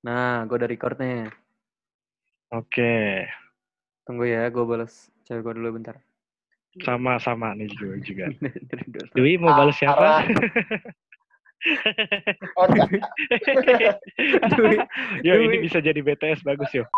Nah, 0.00 0.48
gue 0.48 0.56
udah 0.56 0.70
record 0.70 0.96
nih. 0.96 1.28
Oke, 2.56 3.28
Tunggu 4.08 4.24
ya, 4.26 4.48
gue 4.48 4.64
balas 4.64 5.12
cewek 5.28 5.44
gue 5.44 5.54
dulu 5.60 5.76
bentar. 5.76 6.00
sama-sama 6.82 7.52
nih 7.52 7.68
juga. 7.76 8.00
juga. 8.00 8.26
Dwi 9.18 9.36
mau 9.36 9.52
balas 9.52 9.76
siapa? 9.76 10.24
Oh. 12.56 12.66
Dwi. 14.56 14.76
Yo, 15.20 15.36
Dwi. 15.36 15.44
ini 15.52 15.56
bisa 15.68 15.84
jadi 15.84 16.00
BTS 16.00 16.40
bagus 16.48 16.72
yo. 16.72 16.88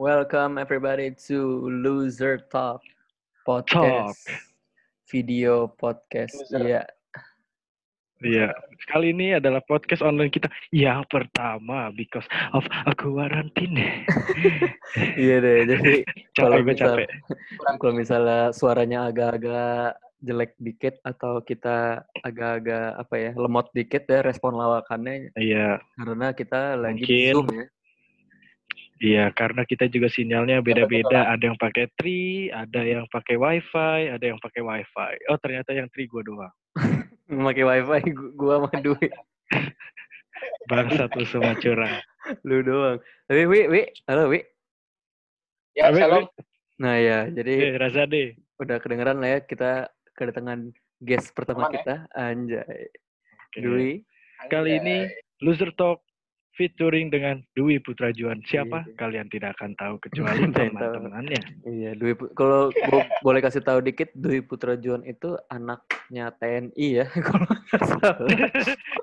Welcome 0.00 0.56
everybody 0.56 1.12
to 1.28 1.68
Loser 1.68 2.40
Talk 2.48 2.80
podcast. 3.44 4.24
Video 5.12 5.68
podcast. 5.76 6.40
Iya. 6.56 6.88
Iya, 8.16 8.48
kali 8.88 9.12
ini 9.12 9.36
adalah 9.36 9.60
podcast 9.60 10.00
online 10.00 10.32
kita 10.32 10.48
yang 10.72 11.04
pertama 11.06 11.92
because 11.92 12.24
of 12.56 12.64
quarantine. 12.96 13.76
Iya 15.20 15.36
deh. 15.38 15.58
Jadi 15.68 15.92
kalau 16.38 16.56
capek 16.56 16.64
gue 16.64 16.72
misal- 16.72 16.96
capek. 16.96 17.08
kalau 17.76 17.92
misalnya 17.92 18.40
suaranya 18.50 18.98
agak-agak 19.10 20.00
jelek 20.24 20.56
dikit 20.56 20.96
atau 21.04 21.44
kita 21.44 22.00
agak-agak 22.24 22.96
apa 22.96 23.14
ya 23.20 23.30
lemot 23.36 23.68
dikit 23.76 24.08
ya 24.08 24.24
respon 24.24 24.56
lawakannya 24.56 25.36
Iya, 25.36 25.76
karena 26.00 26.32
kita 26.32 26.72
lagi 26.74 27.04
di 27.04 27.04
Mungkin. 27.04 27.32
zoom 27.36 27.48
ya. 27.52 27.64
Iya 28.98 29.28
karena 29.30 29.62
kita 29.62 29.86
juga 29.86 30.08
sinyalnya 30.08 30.60
beda-beda. 30.60 31.28
Ada 31.28 31.52
yang 31.52 31.58
pakai 31.58 31.86
tri, 31.94 32.48
ada 32.48 32.80
yang 32.80 33.04
pakai 33.08 33.36
wifi, 33.36 34.08
ada 34.08 34.24
yang 34.24 34.40
pakai 34.40 34.62
wifi. 34.62 35.12
Oh 35.28 35.36
ternyata 35.36 35.72
yang 35.72 35.88
tri 35.92 36.06
gue 36.06 36.22
doang. 36.22 36.52
Memakai 37.28 37.64
wifi 37.66 38.10
gu- 38.10 38.32
gua 38.34 38.62
sama 38.64 38.70
Dwi. 38.78 39.08
Bangsa 40.70 41.06
tuh 41.10 41.26
semua 41.26 41.54
curang. 41.54 41.98
Lu 42.42 42.62
doang. 42.62 42.98
Tapi 43.26 43.42
Wi, 43.46 43.60
Wi, 43.66 43.82
halo 44.06 44.30
Wi. 44.30 44.42
Ya, 45.74 45.92
Awe, 45.92 45.98
shalom. 45.98 46.24
Nah 46.80 46.96
ya, 46.96 47.18
jadi 47.28 47.72
Eh, 47.72 47.76
Raza 47.76 48.06
deh. 48.06 48.32
udah 48.56 48.80
kedengeran 48.80 49.20
lah 49.20 49.36
ya 49.36 49.38
kita 49.42 49.92
kedatangan 50.16 50.72
guest 50.96 51.36
pertama 51.36 51.68
Aman 51.68 51.72
ya? 51.72 51.74
kita, 51.76 51.94
Anjay. 52.14 52.82
Oke. 53.52 53.58
Dwi. 53.60 53.90
Kali 54.48 54.70
ini 54.78 54.96
Loser 55.42 55.72
Talk 55.72 56.05
featuring 56.56 57.12
dengan 57.12 57.44
Dwi 57.52 57.76
Putra 57.78 58.10
Juan. 58.10 58.40
Siapa? 58.42 58.88
Iya. 58.88 58.96
Kalian 58.96 59.28
tidak 59.28 59.60
akan 59.60 59.76
tahu 59.76 59.94
kecuali 60.08 60.48
teman-temannya. 60.50 61.40
Iya, 61.68 61.90
Dwi. 61.94 62.16
Kalau 62.32 62.72
gua 62.88 63.04
boleh 63.26 63.40
kasih 63.44 63.62
tahu 63.62 63.84
dikit, 63.84 64.10
Dwi 64.16 64.40
Putra 64.40 64.74
Juan 64.74 65.04
itu 65.04 65.36
anaknya 65.52 66.32
TNI 66.40 66.86
ya, 67.04 67.06
kalau 67.28 67.46
nggak 67.46 67.82
salah. 67.84 68.16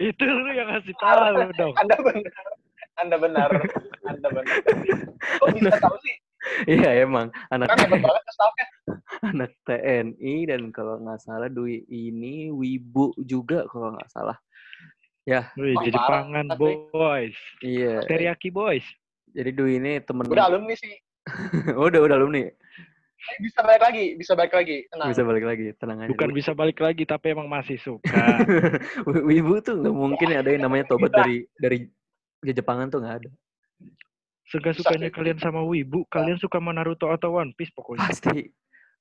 Itu 0.02 0.24
lu 0.26 0.52
yang 0.52 0.70
kasih 0.74 0.96
tahu 0.98 1.54
dong. 1.56 1.74
Anda 1.78 1.96
benar. 2.02 2.34
Anda 2.94 3.16
benar. 3.18 3.50
Anda 4.06 4.28
benar. 4.34 4.58
Kok 5.40 5.48
bisa 5.56 5.78
tahu 5.80 5.96
sih? 6.04 6.16
Iya 6.68 7.08
emang 7.08 7.31
anak 7.56 7.72
Kan 7.72 7.88
banget 7.88 8.24
staffnya. 8.28 8.68
anak 9.24 9.52
TNI 9.64 10.52
dan 10.52 10.76
kalau 10.76 11.00
nggak 11.00 11.24
salah 11.24 11.48
Dwi 11.48 11.88
ini 11.88 12.52
wibu 12.52 13.16
juga 13.24 13.64
kalau 13.72 13.96
nggak 13.96 14.12
salah. 14.12 14.36
Ya, 15.24 15.48
Wih, 15.56 15.72
jadi 15.80 15.96
pangan 15.96 16.52
boys. 16.60 17.36
iya. 17.64 18.04
Teriyaki 18.04 18.52
boys. 18.52 18.84
Jadi 19.32 19.56
Dwi 19.56 19.80
ini 19.80 20.04
temen 20.04 20.28
Udah 20.28 20.52
alumni 20.52 20.76
sih. 20.76 21.00
udah 21.88 22.00
udah 22.04 22.16
alumni. 22.20 22.44
Eh, 22.44 23.38
Bisa 23.40 23.64
balik 23.64 23.80
lagi, 23.80 24.20
bisa 24.20 24.36
balik 24.36 24.52
lagi. 24.52 24.84
Tenang. 24.92 25.08
Bisa 25.08 25.24
balik 25.24 25.46
lagi, 25.48 25.66
tenang 25.80 25.98
aja. 26.04 26.10
Bukan 26.12 26.28
Dwi. 26.28 26.38
bisa 26.38 26.52
balik 26.52 26.76
lagi, 26.78 27.04
tapi 27.08 27.32
emang 27.32 27.48
masih 27.48 27.80
suka. 27.80 28.12
Wi- 29.08 29.40
Wibu 29.40 29.64
tuh 29.64 29.80
nggak 29.80 29.96
mungkin 29.96 30.28
ada 30.36 30.50
yang 30.52 30.68
namanya 30.68 30.92
tobat 30.92 31.10
dari 31.10 31.48
dari 31.56 31.88
Jepangan 32.44 32.92
tuh 32.92 33.00
nggak 33.00 33.16
ada. 33.24 33.32
Suka-sukanya 34.44 35.08
Bisa. 35.08 35.16
kalian 35.16 35.40
sama 35.40 35.64
Wibu, 35.64 36.04
kalian 36.12 36.36
suka 36.36 36.60
sama 36.60 36.76
Naruto 36.76 37.08
atau 37.08 37.40
One 37.40 37.56
Piece 37.56 37.72
pokoknya. 37.72 38.12
Pasti. 38.12 38.52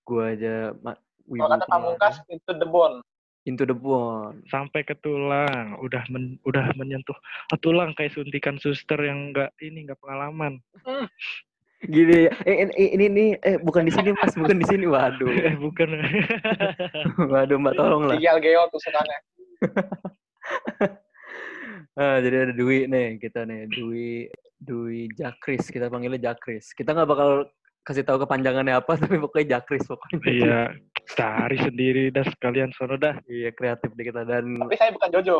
Gua 0.06 0.30
aja 0.30 0.70
Wibu. 1.26 1.42
Kalau 1.42 1.58
kata. 1.58 1.66
Pamungkas, 1.66 2.14
into 2.30 2.54
the 2.54 2.64
bone. 2.64 3.02
Into 3.42 3.66
the 3.66 3.74
bone. 3.74 4.46
Sampai 4.46 4.86
ke 4.86 4.94
tulang, 5.02 5.74
udah 5.82 6.06
men- 6.14 6.38
udah 6.46 6.70
menyentuh 6.78 7.16
oh, 7.50 7.58
tulang 7.58 7.90
kayak 7.98 8.14
suntikan 8.14 8.54
suster 8.62 9.02
yang 9.02 9.34
enggak 9.34 9.50
ini 9.58 9.82
enggak 9.82 9.98
pengalaman. 9.98 10.62
Gini, 11.82 12.30
eh, 12.46 12.56
ini, 12.62 12.94
ini, 12.94 13.04
ini, 13.10 13.24
eh 13.42 13.58
bukan 13.58 13.82
di 13.82 13.90
sini 13.90 14.14
mas, 14.14 14.38
bukan 14.38 14.62
di 14.62 14.66
sini. 14.70 14.86
Waduh, 14.86 15.26
Eh 15.26 15.58
bukan. 15.58 15.90
waduh 17.34 17.58
mbak 17.58 17.74
tolong 17.74 18.06
lah. 18.06 18.14
Tinggal 18.14 18.38
geo 18.38 18.62
tusukannya. 18.70 19.18
Ah, 21.92 22.24
jadi 22.24 22.48
ada 22.48 22.52
Dwi 22.56 22.88
nih, 22.88 23.20
kita 23.20 23.44
nih, 23.44 23.68
Dwi, 23.68 24.24
Dwi 24.56 25.12
Jakris, 25.12 25.68
kita 25.68 25.92
panggilnya 25.92 26.32
Jakris. 26.32 26.72
Kita 26.72 26.96
nggak 26.96 27.04
bakal 27.04 27.52
kasih 27.82 28.02
tahu 28.02 28.22
kepanjangannya 28.22 28.74
apa, 28.74 28.94
tapi 29.02 29.18
pokoknya 29.18 29.58
Jakris 29.58 29.82
pokoknya. 29.84 30.18
Iya, 30.22 30.60
cari 31.12 31.58
sendiri 31.58 32.08
dah 32.08 32.24
sekalian 32.24 32.70
sono 32.72 32.94
dah. 32.94 33.18
Iya, 33.26 33.50
kreatif 33.50 33.90
deh 33.92 34.04
kita 34.04 34.22
dan 34.22 34.54
Tapi 34.56 34.74
saya 34.76 34.90
bukan 34.90 35.10
Jojo. 35.10 35.36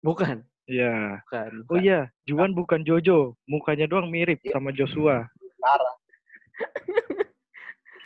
bukan, 0.00 0.36
Iya. 0.64 1.22
bukan. 1.22 1.50
Oh 1.62 1.66
bukan. 1.70 1.80
iya, 1.80 2.00
Juan 2.24 2.50
bukan 2.52 2.80
Jojo, 2.82 3.38
mukanya 3.44 3.86
doang 3.86 4.08
mirip 4.08 4.42
sama 4.48 4.70
Joshua. 4.70 5.26
Parah. 5.58 5.94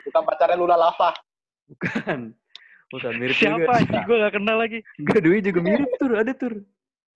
Bukan 0.05 0.25
pacarnya 0.25 0.57
Lula 0.57 0.73
Lava. 0.73 1.13
bukan. 1.69 2.33
Bukan 2.89 3.13
mirip 3.21 3.37
juga. 3.37 3.61
Siapa? 3.61 3.73
Ih, 3.85 4.03
Gue 4.09 4.17
gak 4.19 4.41
kenal 4.41 4.57
lagi. 4.57 4.81
Enggak, 4.97 5.21
Dwi 5.21 5.45
juga 5.45 5.61
mirip 5.61 5.91
tur, 6.01 6.17
ada 6.17 6.33
tur. 6.33 6.65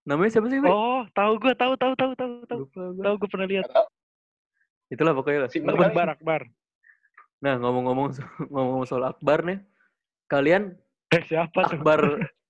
Namanya 0.04 0.28
siapa 0.28 0.52
sih? 0.52 0.60
Oh, 0.60 1.08
tahu 1.16 1.40
gue, 1.40 1.56
tahu, 1.56 1.72
tahu, 1.80 1.92
tahu, 1.96 2.12
tahu, 2.12 2.32
tahu, 2.44 2.62
tahu 3.00 3.14
gue 3.16 3.28
pernah 3.32 3.48
lihat. 3.48 3.64
Itulah 4.92 5.16
pokoknya 5.16 5.38
lah. 5.46 5.48
Si. 5.48 5.64
Akbar, 5.64 6.08
Akbar. 6.12 6.40
Nah, 7.42 7.58
ngomong-ngomong 7.58 8.08
ngomong 8.54 8.86
soal 8.86 9.04
Akbar 9.04 9.42
nih. 9.42 9.58
Kalian 10.30 10.78
Eh, 11.12 11.20
siapa 11.28 11.68
tuh? 11.68 11.76
Akbar 11.76 12.00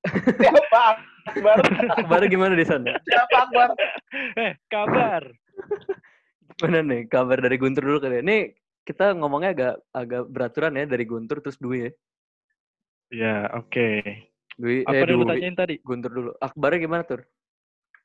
Siapa? 0.39 0.85
Akbar. 1.27 1.57
Akbar 1.99 2.21
gimana 2.31 2.55
di 2.55 2.63
sana? 2.63 2.95
Siapa 3.03 3.37
Akbar? 3.49 3.69
Eh, 4.39 4.53
kabar. 4.71 5.23
Gimana 6.59 6.79
nih 6.87 7.01
kabar 7.11 7.39
dari 7.43 7.59
Guntur 7.59 7.83
dulu 7.83 7.99
kali 7.99 8.19
ya? 8.19 8.23
Nih 8.23 8.55
kita 8.83 9.15
ngomongnya 9.19 9.51
agak 9.55 9.75
agak 9.91 10.23
beraturan 10.31 10.79
ya 10.79 10.85
dari 10.87 11.05
Guntur 11.07 11.43
terus 11.43 11.59
Dwi 11.59 11.87
ya. 11.87 11.91
Ya, 13.13 13.37
oke. 13.55 14.03
Dwi 14.59 14.87
Apa 14.87 14.95
eh 14.95 15.07
yang 15.07 15.19
lu 15.19 15.25
Dwi. 15.27 15.31
tanyain 15.35 15.57
tadi? 15.59 15.75
Guntur 15.83 16.11
dulu. 16.11 16.31
Akbarnya 16.39 16.79
gimana 16.83 17.03
tur? 17.03 17.23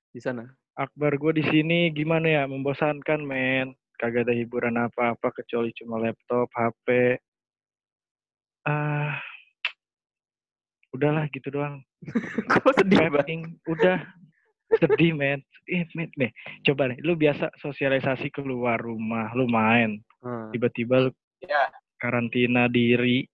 Di 0.09 0.21
sana. 0.21 0.45
Akbar 0.73 1.17
gue 1.17 1.37
di 1.37 1.43
sini 1.45 1.89
gimana 1.89 2.29
ya? 2.29 2.43
Membosankan, 2.45 3.21
men. 3.21 3.73
Kagak 3.97 4.29
ada 4.29 4.33
hiburan 4.33 4.77
apa-apa 4.77 5.33
kecuali 5.33 5.73
cuma 5.73 5.97
laptop, 5.97 6.45
HP. 6.53 7.17
Ah, 8.61 9.17
udahlah 10.93 11.25
gitu 11.33 11.49
doang. 11.49 11.81
Kok 12.51 12.77
sedih 12.77 13.09
banget? 13.09 13.57
Udah 13.65 13.97
sedih, 14.77 15.17
men. 15.17 15.41
Eh, 15.67 15.83
men, 15.97 16.07
nih, 16.15 16.31
coba 16.63 16.93
nih, 16.93 16.99
lu 17.03 17.17
biasa 17.17 17.51
sosialisasi 17.59 18.29
keluar 18.31 18.79
rumah, 18.79 19.33
lu 19.33 19.49
main. 19.49 19.99
Hmm. 20.21 20.53
Tiba-tiba 20.53 21.09
lu 21.09 21.11
Ya, 21.37 21.69
karantina 22.01 22.65
diri 22.65 23.29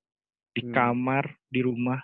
di 0.51 0.59
Hmm. 0.59 0.75
kamar 0.75 1.23
di 1.47 1.63
rumah 1.63 2.03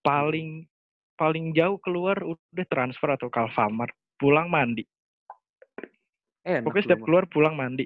paling 0.00 0.64
paling 1.12 1.52
jauh 1.52 1.76
keluar 1.84 2.16
udah 2.24 2.66
transfer 2.72 3.12
atau 3.12 3.28
ke 3.28 3.36
Alfamart 3.36 3.92
pulang 4.16 4.48
mandi 4.48 4.88
Enak. 6.48 6.64
pokoknya 6.64 6.84
setiap 6.86 7.02
keluar 7.04 7.24
pulang 7.28 7.52
mandi 7.52 7.84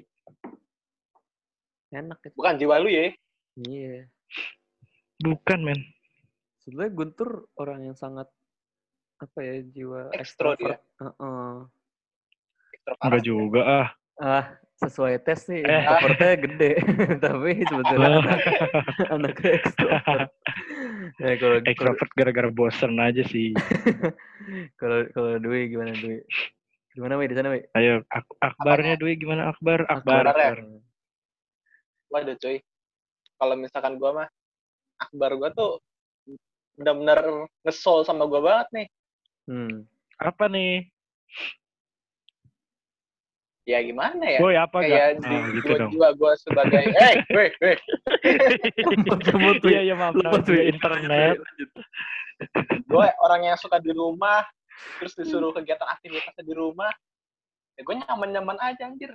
enak 1.91 2.17
itu. 2.23 2.33
bukan 2.33 2.55
jiwa 2.57 2.75
lu 2.79 2.89
ya. 2.89 3.11
Iya. 3.59 4.07
bukan 5.19 5.59
men 5.61 5.79
Sebenarnya 6.57 6.95
Guntur 6.95 7.29
orang 7.53 7.85
yang 7.85 7.93
sangat 7.93 8.31
apa 9.19 9.39
ya 9.39 9.59
jiwa 9.61 10.09
Ekstro 10.15 10.55
dia. 10.55 10.79
ekstrovert. 10.79 10.81
Heeh. 10.97 11.51
Ekstro 12.73 12.93
parah. 12.95 13.05
enggak 13.05 13.23
juga 13.23 13.61
ah 13.61 13.89
Ah, 14.15 14.45
sesuai 14.77 15.17
tes 15.19 15.41
nih, 15.49 15.65
Eh. 15.65 15.73
introvertnya 15.73 16.33
gede, 16.37 16.71
tapi 17.25 17.51
sebetulnya 17.63 18.21
anak, 18.21 18.39
anaknya 19.09 19.49
ekstrovert. 19.57 20.29
Ya, 21.17 21.33
kalau 21.41 21.57
kalau 21.57 21.57
extrovert 21.65 22.11
gara-gara 22.13 22.49
bosen 22.49 22.93
aja 22.97 23.25
sih 23.25 23.57
kalau 24.79 25.09
kalau 25.11 25.37
Dwi 25.37 25.67
gimana 25.67 25.93
Dwi? 25.93 26.21
Gimana 26.93 27.17
Wi 27.17 27.25
di 27.25 27.35
sana 27.35 27.49
Wi? 27.49 27.61
ayo 27.73 28.05
ak- 28.07 28.37
akbarnya 28.37 28.95
Dwi 28.95 29.17
gimana 29.17 29.49
akbar 29.49 29.81
akbar, 29.89 30.29
Akbar 30.29 30.57
ya? 30.61 30.79
Waduh 32.07 32.37
cuy. 32.37 32.61
Kalau 33.35 33.55
misalkan 33.57 33.97
gua 33.97 34.11
mah 34.13 34.29
Akbar 35.01 35.33
gua 35.35 35.49
tuh 35.49 35.81
benar-benar 36.77 37.49
ngesol 37.65 38.05
sama 38.05 38.29
gua 38.29 38.41
banget 38.41 38.67
nih. 38.71 38.87
Hmm. 39.43 39.83
apa 40.15 40.47
nih 40.47 40.87
Ya 43.63 43.79
gimana 43.79 44.23
ya? 44.23 44.39
boy 44.39 44.55
apa 44.55 44.77
Kayak 44.79 44.91
gak 44.91 45.11
di 45.19 45.35
Ah, 45.35 45.43
gitu 45.51 45.67
gua 45.67 45.77
dong 45.81 45.91
juga 45.91 46.09
gua 46.15 46.31
sebagai 46.37 46.83
eh 46.85 47.13
weh 47.31 47.51
weh 47.59 47.77
Lemot, 49.33 49.59
Wi. 49.59 49.71
iya 49.73 49.81
iya 49.83 49.95
maaf 49.97 50.15
Wi. 50.15 50.31
gue 50.39 50.61
internet 50.69 51.35
gue 52.83 53.07
orang 53.19 53.41
yang 53.43 53.57
suka 53.57 53.79
di 53.79 53.91
rumah 53.91 54.43
terus 54.97 55.13
disuruh 55.13 55.51
kegiatan 55.51 55.85
aktivitasnya 55.87 56.43
di 56.43 56.53
rumah 56.53 56.91
ya 57.73 57.81
gue 57.81 57.95
nyaman-nyaman 57.97 58.57
aja 58.59 58.85
anjir. 58.85 59.13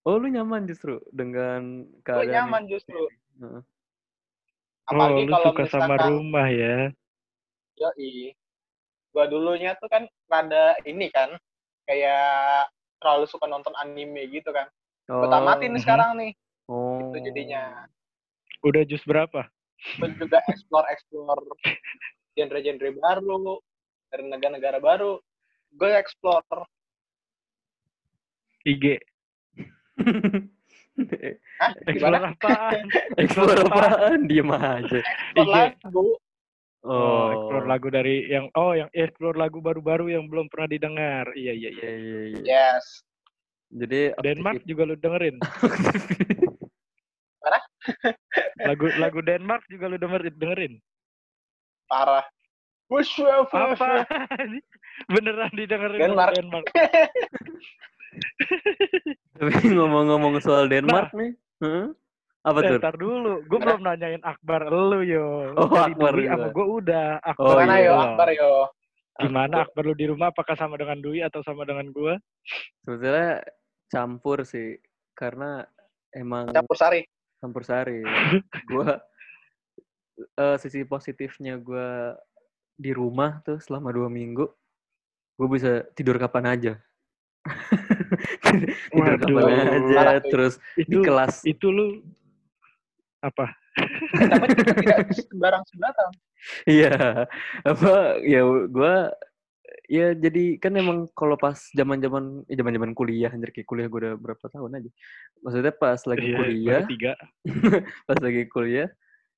Oh, 0.00 0.16
lu 0.16 0.26
nyaman 0.26 0.64
justru 0.64 0.96
dengan 1.10 1.84
Gue 1.84 2.00
keadaan 2.02 2.32
nyaman 2.48 2.62
yang- 2.64 2.70
justru. 2.72 3.00
Heeh. 3.36 3.60
Oh, 3.60 3.62
Apalagi 4.88 5.22
lu 5.22 5.30
kalau 5.30 5.44
suka 5.52 5.64
sama 5.68 5.94
rumah 6.02 6.48
ya. 6.48 6.88
Yoi. 7.76 8.32
Gua 9.10 9.26
dulunya 9.26 9.76
tuh 9.76 9.86
kan 9.86 10.06
rada 10.26 10.78
ini 10.82 11.10
kan, 11.10 11.34
kayak 11.84 12.70
terlalu 12.96 13.26
suka 13.26 13.44
nonton 13.44 13.74
anime 13.76 14.24
gitu 14.30 14.48
kan. 14.50 14.70
Gua 15.04 15.26
tamatin 15.26 15.70
nih 15.70 15.78
Mhm. 15.78 15.84
sekarang 15.84 16.10
nih, 16.16 16.32
Oh. 16.66 17.10
itu 17.10 17.18
jadinya. 17.26 17.84
Udah 18.62 18.82
jus 18.82 19.02
berapa? 19.04 19.50
Gua 19.98 20.08
juga 20.14 20.38
explore-explore 20.46 21.42
genre-genre 22.32 22.88
baru, 22.94 23.58
dari 24.10 24.26
negara-negara 24.26 24.78
baru. 24.82 25.22
Gue 25.70 25.90
explore. 25.94 26.66
IG. 28.66 28.98
Hah? 31.60 31.72
Explore 31.86 32.18
apaan? 32.34 32.84
Explore 33.22 33.62
apaan? 33.64 34.18
Diem 34.26 34.50
aja. 34.50 35.00
Explore 35.38 35.70
IG. 35.70 35.78
lagu. 35.86 36.06
Oh, 36.80 37.28
explore 37.36 37.68
lagu 37.68 37.92
dari 37.92 38.24
yang 38.32 38.48
oh 38.56 38.72
yang 38.72 38.88
explore 38.96 39.36
lagu 39.36 39.60
baru-baru 39.60 40.16
yang 40.16 40.24
belum 40.26 40.48
pernah 40.48 40.68
didengar. 40.68 41.28
Iya 41.36 41.52
iya 41.52 41.70
iya. 41.76 41.84
Iya, 41.84 41.96
iya, 41.96 42.20
iya. 42.24 42.40
Yes. 42.42 42.84
Jadi 43.70 44.00
Denmark 44.24 44.64
juga 44.66 44.82
lu 44.88 44.96
dengerin. 44.98 45.36
Mana? 47.44 47.60
lagu 48.64 48.86
lagu 48.98 49.20
Denmark 49.22 49.62
juga 49.68 49.92
lu 49.92 49.96
dengerin 50.00 50.34
dengerin. 50.40 50.72
Parah. 51.86 52.24
Wush, 52.90 53.14
wush, 53.16 53.46
wush, 53.46 53.54
Apa? 53.54 54.02
Beneran 55.14 55.52
didengerin 55.52 56.00
Denmark. 56.02 56.34
Denmark. 56.34 56.66
Tapi 59.32 59.52
ngomong-ngomong 59.70 60.34
soal 60.40 60.66
Denmark 60.66 61.14
nih, 61.14 61.32
heeh. 61.60 61.86
apa 62.40 62.58
Eh, 62.58 62.68
tuh? 62.68 62.78
ntar 62.78 62.96
dulu, 62.96 63.40
gue 63.42 63.58
belum 63.58 63.80
nanyain 63.80 64.22
Akbar 64.22 64.66
lu 64.66 65.00
yo. 65.00 65.54
Oh, 65.54 65.68
Dari 65.68 65.92
Akbar 65.92 66.10
Dwi 66.10 66.24
juga. 66.24 66.32
sama 66.34 66.46
gue 66.50 66.66
udah. 66.74 67.08
Akbar 67.22 67.46
Oh, 67.46 67.54
Mana 67.54 67.74
iya. 67.74 67.80
yo, 67.80 67.92
belum. 67.92 68.04
Akbar 68.06 68.28
yo. 68.30 68.52
Gimana 69.20 69.54
Akbar 69.62 69.82
lu 69.84 69.94
di 69.94 70.06
rumah? 70.06 70.26
Apakah 70.28 70.56
sama 70.56 70.74
dengan 70.74 70.98
Dwi 70.98 71.20
atau 71.20 71.40
sama 71.40 71.62
dengan 71.62 71.86
gue? 71.86 72.14
Sebetulnya 72.80 73.44
campur 73.86 74.42
sih, 74.42 74.80
karena 75.12 75.62
emang 76.10 76.50
Campur 76.50 76.74
sari. 76.74 77.04
campur 77.38 77.62
sari. 77.62 78.00
Gua 78.68 79.00
eh, 80.18 80.56
sisi 80.56 80.82
positifnya 80.82 81.56
gua 81.56 82.12
di 82.80 82.96
rumah 82.96 83.44
tuh 83.44 83.60
selama 83.60 83.92
dua 83.92 84.08
minggu, 84.08 84.48
gue 85.36 85.48
bisa 85.52 85.84
tidur 85.92 86.16
kapan 86.16 86.56
aja. 86.56 86.72
tidur 88.92 89.16
kapan 89.20 89.42
Waduh. 89.44 89.60
aja, 89.60 89.78
Parah 89.92 90.18
tuh. 90.24 90.30
terus 90.32 90.54
di 90.76 90.84
Itu 90.88 91.04
kelas 91.04 91.44
itu 91.44 91.68
lu 91.68 92.00
apa? 93.20 93.52
Tapi 94.16 94.48
tidak 94.80 95.12
sembarang 95.12 95.64
sembarang. 95.68 96.12
Iya, 96.64 97.28
apa 97.68 98.16
ya 98.24 98.40
gua 98.72 99.12
ya 99.86 100.16
jadi 100.16 100.56
kan 100.56 100.72
emang 100.72 101.04
kalau 101.12 101.36
pas 101.36 101.68
zaman-zaman 101.76 102.48
eh, 102.48 102.56
zaman-zaman 102.56 102.96
kuliah 102.96 103.28
anjir 103.28 103.52
kayak 103.52 103.68
kuliah 103.68 103.86
gue 103.92 104.00
udah 104.08 104.14
berapa 104.16 104.44
tahun 104.48 104.80
aja. 104.80 104.90
Maksudnya 105.44 105.72
pas 105.76 106.00
lagi 106.08 106.26
Iya, 106.32 106.36
kuliah, 106.36 106.80
tiga. 106.88 107.12
pas 108.08 108.18
lagi 108.24 108.42
kuliah 108.48 108.88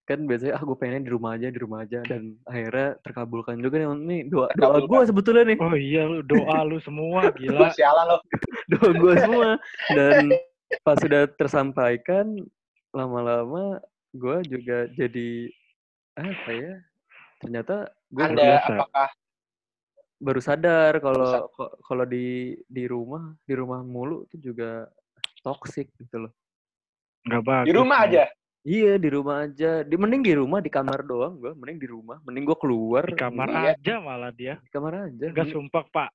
kan 0.03 0.19
biasanya 0.27 0.59
ah 0.59 0.63
gue 0.67 0.75
pengen 0.75 1.07
di 1.07 1.11
rumah 1.15 1.39
aja, 1.39 1.47
di 1.47 1.61
rumah 1.63 1.87
aja 1.87 2.03
dan 2.03 2.35
akhirnya 2.43 2.99
terkabulkan 3.07 3.63
juga 3.63 3.79
nih 3.79 3.89
nih 4.03 4.21
doa 4.27 4.51
doa 4.59 4.83
gue 4.83 5.01
sebetulnya 5.07 5.45
nih, 5.47 5.59
Oh 5.63 5.77
iya 5.79 6.03
lu 6.11 6.27
doa 6.27 6.59
lu 6.67 6.83
semua 6.83 7.31
Lu 7.31 7.39
gila. 7.39 7.71
sialan 7.71 8.07
lo. 8.11 8.19
doa 8.67 8.91
gue 8.99 9.15
semua 9.23 9.49
dan 9.95 10.35
pas 10.83 10.99
sudah 10.99 11.31
tersampaikan 11.39 12.35
lama-lama 12.91 13.79
gue 14.11 14.37
juga 14.51 14.91
jadi 14.91 15.49
apa 16.19 16.51
ya? 16.51 16.75
Ternyata 17.39 17.77
gue 18.11 18.23
Anda 18.27 18.43
biasa. 18.43 18.73
apakah 18.75 19.09
baru 20.23 20.41
sadar 20.43 20.93
kalau 21.03 21.51
kalau 21.83 22.05
di 22.07 22.55
di 22.67 22.87
rumah 22.87 23.35
di 23.43 23.55
rumah 23.59 23.83
mulu 23.83 24.23
itu 24.31 24.51
juga 24.51 24.87
toxic 25.43 25.91
gitu 25.99 26.27
loh. 26.27 26.33
Enggak 27.27 27.43
bagus. 27.47 27.67
di 27.67 27.73
rumah 27.75 27.99
aja? 28.07 28.25
Iya 28.63 28.95
di 28.95 29.09
rumah 29.11 29.43
aja. 29.43 29.83
Di 29.83 29.97
mending 29.99 30.23
di 30.23 30.35
rumah 30.39 30.63
di 30.63 30.71
kamar 30.71 31.03
doang 31.03 31.35
gua. 31.37 31.53
Mending 31.59 31.79
di 31.83 31.89
rumah. 31.91 32.17
Mending 32.23 32.45
gua 32.47 32.59
keluar. 32.59 33.03
Di 33.05 33.19
kamar 33.19 33.49
Iya. 33.51 33.75
aja 33.75 33.95
malah 33.99 34.31
dia. 34.31 34.55
Di 34.63 34.71
kamar 34.71 35.11
aja. 35.11 35.25
Enggak 35.27 35.51
Mending- 35.51 35.55
sumpah, 35.67 35.85
Pak. 35.91 36.11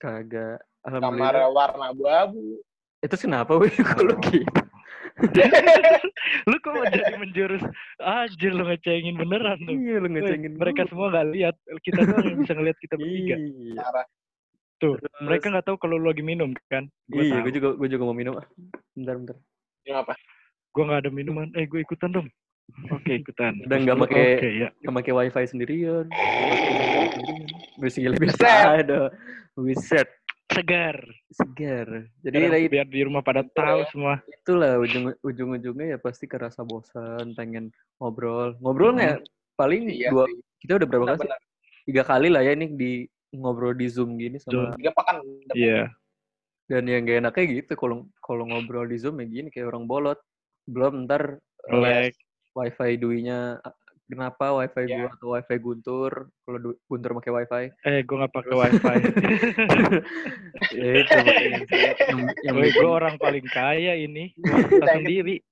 Kagak. 0.00 0.58
Kamar 0.80 1.34
warna 1.52 1.92
abu-abu. 1.92 2.64
Itu 3.00 3.16
kenapa 3.20 3.52
wih 3.56 3.72
kalau 3.84 4.16
gitu? 4.24 4.48
Lu 6.48 6.56
kok 6.56 6.72
jadi 6.88 7.12
menjurus 7.20 7.60
anjir 8.00 8.56
lu 8.56 8.64
ngecengin 8.64 9.20
beneran 9.20 9.60
tuh. 9.60 9.76
Iya 9.76 9.96
lu 10.00 10.08
ngecengin 10.08 10.56
mereka 10.56 10.88
semua 10.88 11.12
nggak 11.12 11.28
lihat, 11.28 11.54
kita 11.84 12.08
doang 12.08 12.24
yang 12.24 12.38
bisa 12.40 12.52
ngelihat 12.56 12.78
kita 12.80 12.94
bertiga. 12.96 13.36
Iya. 13.36 13.84
Tuh, 14.80 14.96
Terus- 14.96 15.20
mereka 15.20 15.52
nggak 15.52 15.66
tahu 15.68 15.76
kalau 15.76 16.00
lu 16.00 16.08
lagi 16.08 16.24
minum 16.24 16.56
kan? 16.72 16.88
Gua 17.04 17.20
Iya, 17.20 17.44
gue 17.44 17.52
juga 17.52 17.68
gue 17.76 17.88
juga 17.92 18.02
mau 18.08 18.16
minum. 18.16 18.40
Ah, 18.40 18.48
Bentar 18.96 19.14
bentar. 19.20 19.36
Ini 19.84 19.92
apa? 19.92 20.12
Gua 20.70 20.82
nggak 20.86 21.00
ada 21.02 21.10
minuman. 21.10 21.48
Eh, 21.52 21.64
gue 21.64 21.80
ikutan 21.80 22.10
dong. 22.10 22.28
Oke, 22.88 23.18
ikutan. 23.18 23.58
Udah 23.66 23.76
nggak 23.76 23.98
pakai- 24.00 24.38
ya. 24.56 24.68
Gak 24.80 24.94
pakai 24.94 25.12
wifi 25.12 25.44
sendirian. 25.46 26.06
Bisa 27.80 27.98
Buset. 28.12 28.66
ada. 28.84 29.00
Wiset. 29.54 30.08
Segar. 30.46 30.98
Segar. 31.30 31.86
Jadi 32.20 32.36
Biar, 32.36 32.50
lagi 32.50 32.66
biar 32.68 32.86
di 32.86 33.00
rumah 33.00 33.22
pada 33.22 33.46
tahu 33.46 33.86
semua. 33.88 34.18
itulah 34.26 34.76
ujung 34.76 35.14
ujung 35.20 35.50
ujungnya 35.54 35.86
ya 35.88 35.98
pasti 35.98 36.26
kerasa 36.26 36.60
bosan 36.60 37.32
pengen 37.32 37.70
ngobrol 37.96 38.58
ngobrol 38.58 38.90
nggak 38.92 39.22
paling 39.54 39.86
Iya 39.86 40.10
dua 40.10 40.26
kita 40.58 40.72
udah 40.76 40.88
berapa 40.88 41.06
kali 41.14 41.30
tiga 41.86 42.02
kali 42.02 42.28
lah 42.28 42.42
ya 42.42 42.52
ini 42.52 42.66
di 42.68 42.92
ngobrol 43.30 43.72
di 43.72 43.86
zoom 43.86 44.18
gini 44.18 44.36
sama 44.36 44.74
Tiga 44.74 44.90
pekan. 44.90 45.22
Iya. 45.54 45.86
dan 46.66 46.82
yang 46.84 47.02
gak 47.04 47.18
enaknya 47.20 47.44
gitu 47.56 47.72
kalau 47.74 47.96
kalau 48.18 48.42
ngobrol 48.44 48.84
di 48.84 48.96
zoom 48.96 49.18
ya 49.18 49.26
gini 49.28 49.48
kayak 49.48 49.70
orang 49.70 49.86
bolot 49.86 50.18
belum 50.70 51.04
ntar 51.04 51.42
eh, 51.66 51.70
Nge-lag. 51.70 52.14
wifi 52.50 52.90
duinya 52.96 53.58
ah, 53.58 53.74
kenapa 54.06 54.54
wifi 54.54 54.86
Iya. 54.86 54.96
gua 54.96 55.10
atau 55.12 55.28
wifi 55.34 55.56
guntur 55.56 56.12
kalau 56.42 56.58
guntur 56.84 57.10
pakai 57.18 57.32
wifi 57.32 57.64
Eh, 57.84 58.00
gue 58.02 58.16
nggak 58.16 58.32
pakai 58.32 58.54
wifi. 58.56 58.96
ya 60.80 60.90
itu 60.98 61.16
yang, 61.18 61.62
yang 62.42 62.56
bikin, 62.58 62.74
gue 62.74 62.90
orang 62.90 63.14
paling 63.16 63.46
kaya 63.46 63.94
ini. 63.96 64.34
Gua 64.40 64.86
sendiri. 64.88 65.42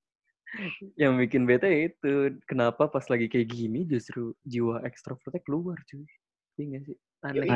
yang 0.96 1.20
bikin 1.20 1.44
bete 1.44 1.92
itu 1.92 2.12
kenapa 2.48 2.88
pas 2.88 3.04
lagi 3.06 3.28
kayak 3.28 3.46
gini 3.46 3.84
justru 3.84 4.32
jiwa 4.42 4.80
ekstrovertnya 4.80 5.44
keluar 5.44 5.76
cuy 5.84 6.08
iya 6.56 6.80
sih 6.82 6.96
aneh 7.20 7.44
Yoi. 7.44 7.52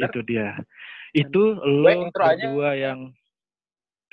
Nah, 0.00 0.08
itu 0.08 0.20
dia. 0.24 0.56
Itu 1.12 1.60
lo 1.60 2.08
berdua 2.10 2.72
yang 2.72 3.12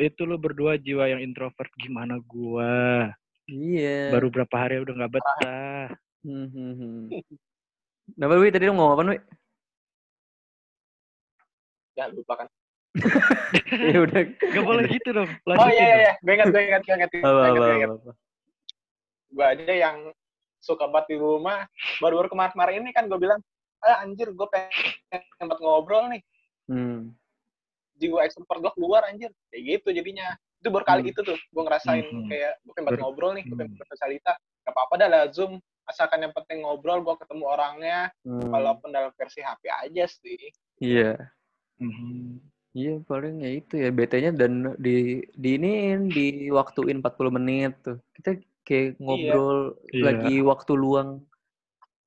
itu 0.10 0.22
lo 0.28 0.36
berdua 0.36 0.76
jiwa 0.76 1.08
yang 1.08 1.22
introvert 1.24 1.72
gimana 1.80 2.20
gua 2.24 3.12
iya 3.48 4.12
baru 4.12 4.28
berapa 4.32 4.56
hari 4.56 4.84
udah 4.84 4.94
nggak 4.94 5.14
betah 5.16 5.96
Hmm, 6.24 6.48
hmm, 6.48 6.74
hmm. 6.80 7.02
Kenapa 8.16 8.40
Wi 8.40 8.48
tadi 8.48 8.64
lo 8.68 8.74
ngomong 8.80 8.96
apa 8.96 9.04
Wi? 9.12 9.20
Ya 12.00 12.08
lupa 12.10 12.34
kan. 12.40 12.48
ya 13.92 13.98
udah. 14.06 14.22
nggak 14.32 14.64
boleh 14.64 14.86
gitu 14.88 15.10
dong 15.18 15.26
Oh 15.28 15.50
lanjutin 15.50 15.74
iya 15.76 15.84
iya 15.84 15.92
dong. 15.92 16.00
iya. 16.00 16.14
Gue 16.24 16.34
ingat 16.34 16.48
gue 16.48 16.62
ingat 16.64 16.82
gue 16.88 16.96
ingat. 16.96 17.10
Gue 17.12 17.20
ingat, 17.20 17.52
gue 17.60 17.76
ingat. 17.76 17.92
aja 19.52 19.74
yang 19.76 19.98
suka 20.64 20.88
banget 20.88 21.12
di 21.12 21.16
rumah. 21.20 21.68
Baru-baru 22.00 22.32
kemarin-kemarin 22.32 22.88
ini 22.88 22.92
kan 22.96 23.12
gue 23.12 23.20
bilang, 23.20 23.44
ah 23.84 24.00
anjir 24.00 24.32
gue 24.32 24.48
pengen 24.48 25.28
tempat 25.36 25.58
ngobrol 25.60 26.08
nih. 26.08 26.24
Hmm. 26.72 27.12
Jiwa 28.04 28.20
extrovert 28.28 28.60
gue 28.60 28.74
keluar 28.76 29.08
anjir. 29.08 29.32
Kayak 29.48 29.64
gitu 29.80 29.88
jadinya. 29.96 30.28
Itu 30.60 30.68
baru 30.68 30.84
kali 30.84 31.02
Hmm. 31.02 31.12
itu 31.16 31.20
tuh. 31.24 31.38
Gue 31.50 31.64
ngerasain 31.64 32.04
Hmm. 32.04 32.28
kayak 32.28 32.54
gue 32.60 32.74
pengen 32.76 33.00
ngobrol 33.00 33.32
nih. 33.32 33.44
Gue 33.48 33.56
pengen 33.56 33.72
Hmm. 33.72 33.80
bersosialita. 33.80 34.34
Gak 34.36 34.72
apa-apa 34.72 34.94
dah 34.96 35.08
lah 35.08 35.24
Zoom. 35.32 35.56
Asalkan 35.84 36.20
yang 36.20 36.32
penting 36.32 36.64
ngobrol, 36.64 37.00
gue 37.00 37.16
ketemu 37.18 37.44
orangnya. 37.46 38.00
Hmm. 38.24 38.48
Walaupun 38.48 38.92
dalam 38.92 39.12
versi 39.16 39.40
HP 39.40 39.64
aja 39.68 40.04
sih. 40.06 40.40
Iya. 40.78 41.16
Mhm. 41.80 42.40
Iya 42.74 43.06
paling 43.06 43.38
ya 43.40 43.52
itu 43.54 43.78
ya 43.78 43.94
BT-nya 43.94 44.34
dan 44.34 44.74
di 44.82 45.22
di 45.30 45.50
ini 45.56 45.94
di 46.10 46.26
waktuin 46.50 47.00
40 47.00 47.30
menit 47.30 47.78
tuh. 47.80 48.02
Kita 48.12 48.34
kayak 48.64 48.98
ngobrol 48.98 49.78
Iya. 49.92 50.02
lagi 50.02 50.36
waktu 50.42 50.74
luang 50.74 51.10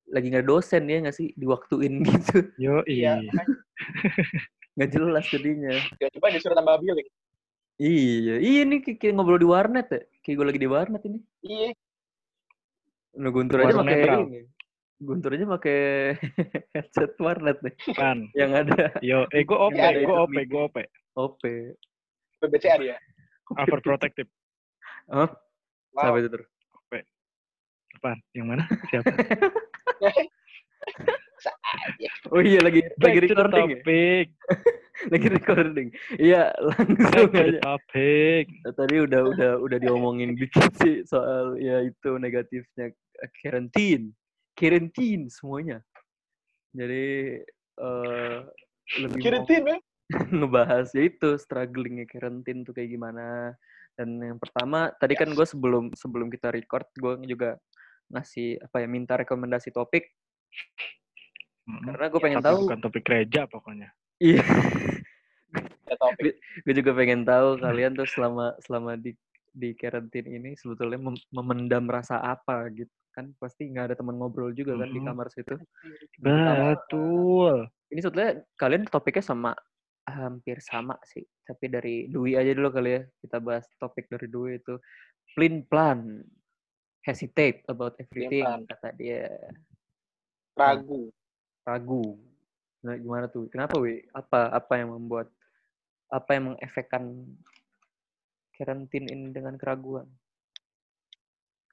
lagi 0.07 0.27
nggak 0.27 0.43
dosen 0.43 0.87
ya 0.87 1.03
nggak 1.03 1.13
sih 1.13 1.31
diwaktuin 1.35 1.99
gitu 2.07 2.51
yo 2.57 2.79
Iya. 2.83 3.21
nggak 4.77 4.89
jelas 4.93 5.25
jadinya 5.27 5.73
Tiba-tiba 5.97 6.27
disuruh 6.37 6.53
tambah 6.53 6.77
billing. 6.77 7.09
iya 7.81 8.37
iya 8.37 8.61
nih 8.63 8.85
kayak, 8.85 9.17
ngobrol 9.17 9.41
di 9.41 9.49
warnet 9.49 9.89
ya 9.89 10.01
kayak 10.21 10.35
gue 10.37 10.45
lagi 10.45 10.61
di 10.61 10.69
warnet 10.69 11.01
ini 11.03 11.19
Iya. 11.41 11.69
Nah, 13.17 13.33
Guntur 13.33 13.65
aja 13.65 13.81
pakai 13.81 14.01
ini. 14.29 14.41
Guntur 14.97 15.29
aja 15.33 15.45
pakai 15.49 15.81
headset 16.77 17.17
warnet 17.17 17.57
nih 17.65 17.73
kan 17.97 18.29
yang 18.37 18.53
ada 18.53 18.93
yo 19.01 19.25
eh 19.33 19.41
gue 19.41 19.57
Iya, 19.73 20.05
gue 20.05 20.15
meeting. 20.29 20.49
gue 20.53 20.61
ope 20.61 20.83
OP. 21.17 21.41
PBCA 22.37 22.77
dia. 22.77 22.97
Overprotective. 23.49 24.29
Hah? 25.09 25.33
Wow. 25.97 25.97
Siapa 25.97 26.17
itu, 26.21 26.29
Tur? 26.29 26.43
Apa? 27.97 28.13
Yang 28.37 28.45
mana? 28.45 28.63
Siapa? 28.93 29.09
Oh 32.33 32.41
iya, 32.41 32.59
lagi 32.59 32.81
lagi 32.97 32.97
Back 32.97 33.13
the 33.13 33.21
recording 33.29 33.69
ya? 33.69 33.77
topic. 33.79 34.25
Lagi 35.13 35.27
recording. 35.29 35.87
Iya, 36.17 36.43
Back 36.57 36.89
langsung 36.89 37.29
the 37.29 37.43
aja. 37.45 37.59
topic. 37.61 38.43
Tadi 38.65 38.95
udah 39.05 39.21
udah 39.29 39.51
udah 39.61 39.77
diomongin 39.77 40.33
dikit 40.33 40.73
sih 40.81 41.05
soal 41.05 41.53
ya 41.61 41.85
itu 41.85 42.17
negatifnya 42.17 42.89
karantin. 43.45 44.17
Karantin 44.57 45.29
semuanya. 45.29 45.85
Jadi 46.73 47.45
eh 47.77 48.37
lebih 48.97 49.17
mau 49.21 49.21
Kiritin, 49.21 49.61
men. 49.69 49.79
ngebahas 50.41 50.87
ya 50.97 51.03
itu 51.05 51.37
strugglingnya 51.37 52.09
karantin 52.09 52.65
tuh 52.65 52.73
kayak 52.73 52.89
gimana. 52.89 53.53
Dan 53.93 54.17
yang 54.17 54.41
pertama 54.41 54.89
tadi 54.97 55.13
kan 55.13 55.29
gue 55.29 55.45
sebelum 55.45 55.93
sebelum 55.93 56.33
kita 56.33 56.49
record 56.49 56.89
gue 56.97 57.21
juga 57.29 57.61
ngasih 58.09 58.65
apa 58.65 58.81
ya 58.81 58.87
minta 58.89 59.13
rekomendasi 59.19 59.69
topik 59.75 60.09
Mm-mm. 61.67 61.91
karena 61.91 62.07
gue 62.07 62.21
pengen 62.23 62.39
Tapi 62.39 62.47
tahu 62.47 62.57
bukan 62.63 62.79
topik 62.79 63.03
gereja 63.03 63.41
pokoknya. 63.45 63.89
iya 64.17 64.41
Ya, 65.87 65.95
topik. 65.95 66.35
gue 66.35 66.73
juga 66.75 66.91
pengen 66.91 67.23
tahu 67.23 67.59
kalian 67.59 67.95
tuh 67.95 68.03
selama 68.03 68.55
selama 68.59 68.99
di 68.99 69.15
di 69.51 69.71
karantin 69.71 70.27
ini 70.27 70.51
sebetulnya 70.53 70.99
mem- 70.99 71.25
memendam 71.31 71.87
rasa 71.87 72.19
apa 72.19 72.67
gitu 72.75 72.91
kan 73.11 73.31
pasti 73.39 73.71
nggak 73.71 73.85
ada 73.89 73.95
teman 73.95 74.19
ngobrol 74.19 74.51
juga 74.51 74.75
kan 74.77 74.85
di 74.85 74.99
Mhm. 74.99 75.07
kamar 75.07 75.27
situ 75.31 75.55
Betul. 76.21 77.65
ini 77.89 77.99
sebetulnya 78.03 78.43
kalian 78.53 78.83
topiknya 78.85 79.23
sama 79.23 79.51
hampir 80.03 80.59
sama 80.59 80.99
sih 81.07 81.23
tapi 81.41 81.65
dari 81.67 81.95
Dwi 82.07 82.35
aja 82.35 82.51
dulu 82.51 82.69
kali 82.69 82.91
ya 82.91 83.01
kita 83.23 83.39
bahas 83.39 83.65
topik 83.79 84.05
dari 84.07 84.27
Dwi 84.27 84.59
itu 84.59 84.75
plain 85.33 85.63
plan 85.65 86.19
hesitate 87.01 87.63
about 87.65 87.95
everything 87.97 88.43
plan. 88.43 88.67
kata 88.67 88.91
dia 88.93 89.31
Ragu. 90.53 91.09
Ragu 91.67 92.15
nah, 92.79 92.95
gimana 92.95 93.27
tuh 93.27 93.51
kenapa 93.51 93.75
wi 93.75 94.07
apa 94.15 94.55
apa 94.55 94.73
yang 94.79 94.95
membuat 94.95 95.27
apa 96.07 96.29
yang 96.31 96.55
mengefekkan 96.55 97.27
karantin 98.55 99.11
ini 99.11 99.35
dengan 99.35 99.59
keraguan 99.59 100.07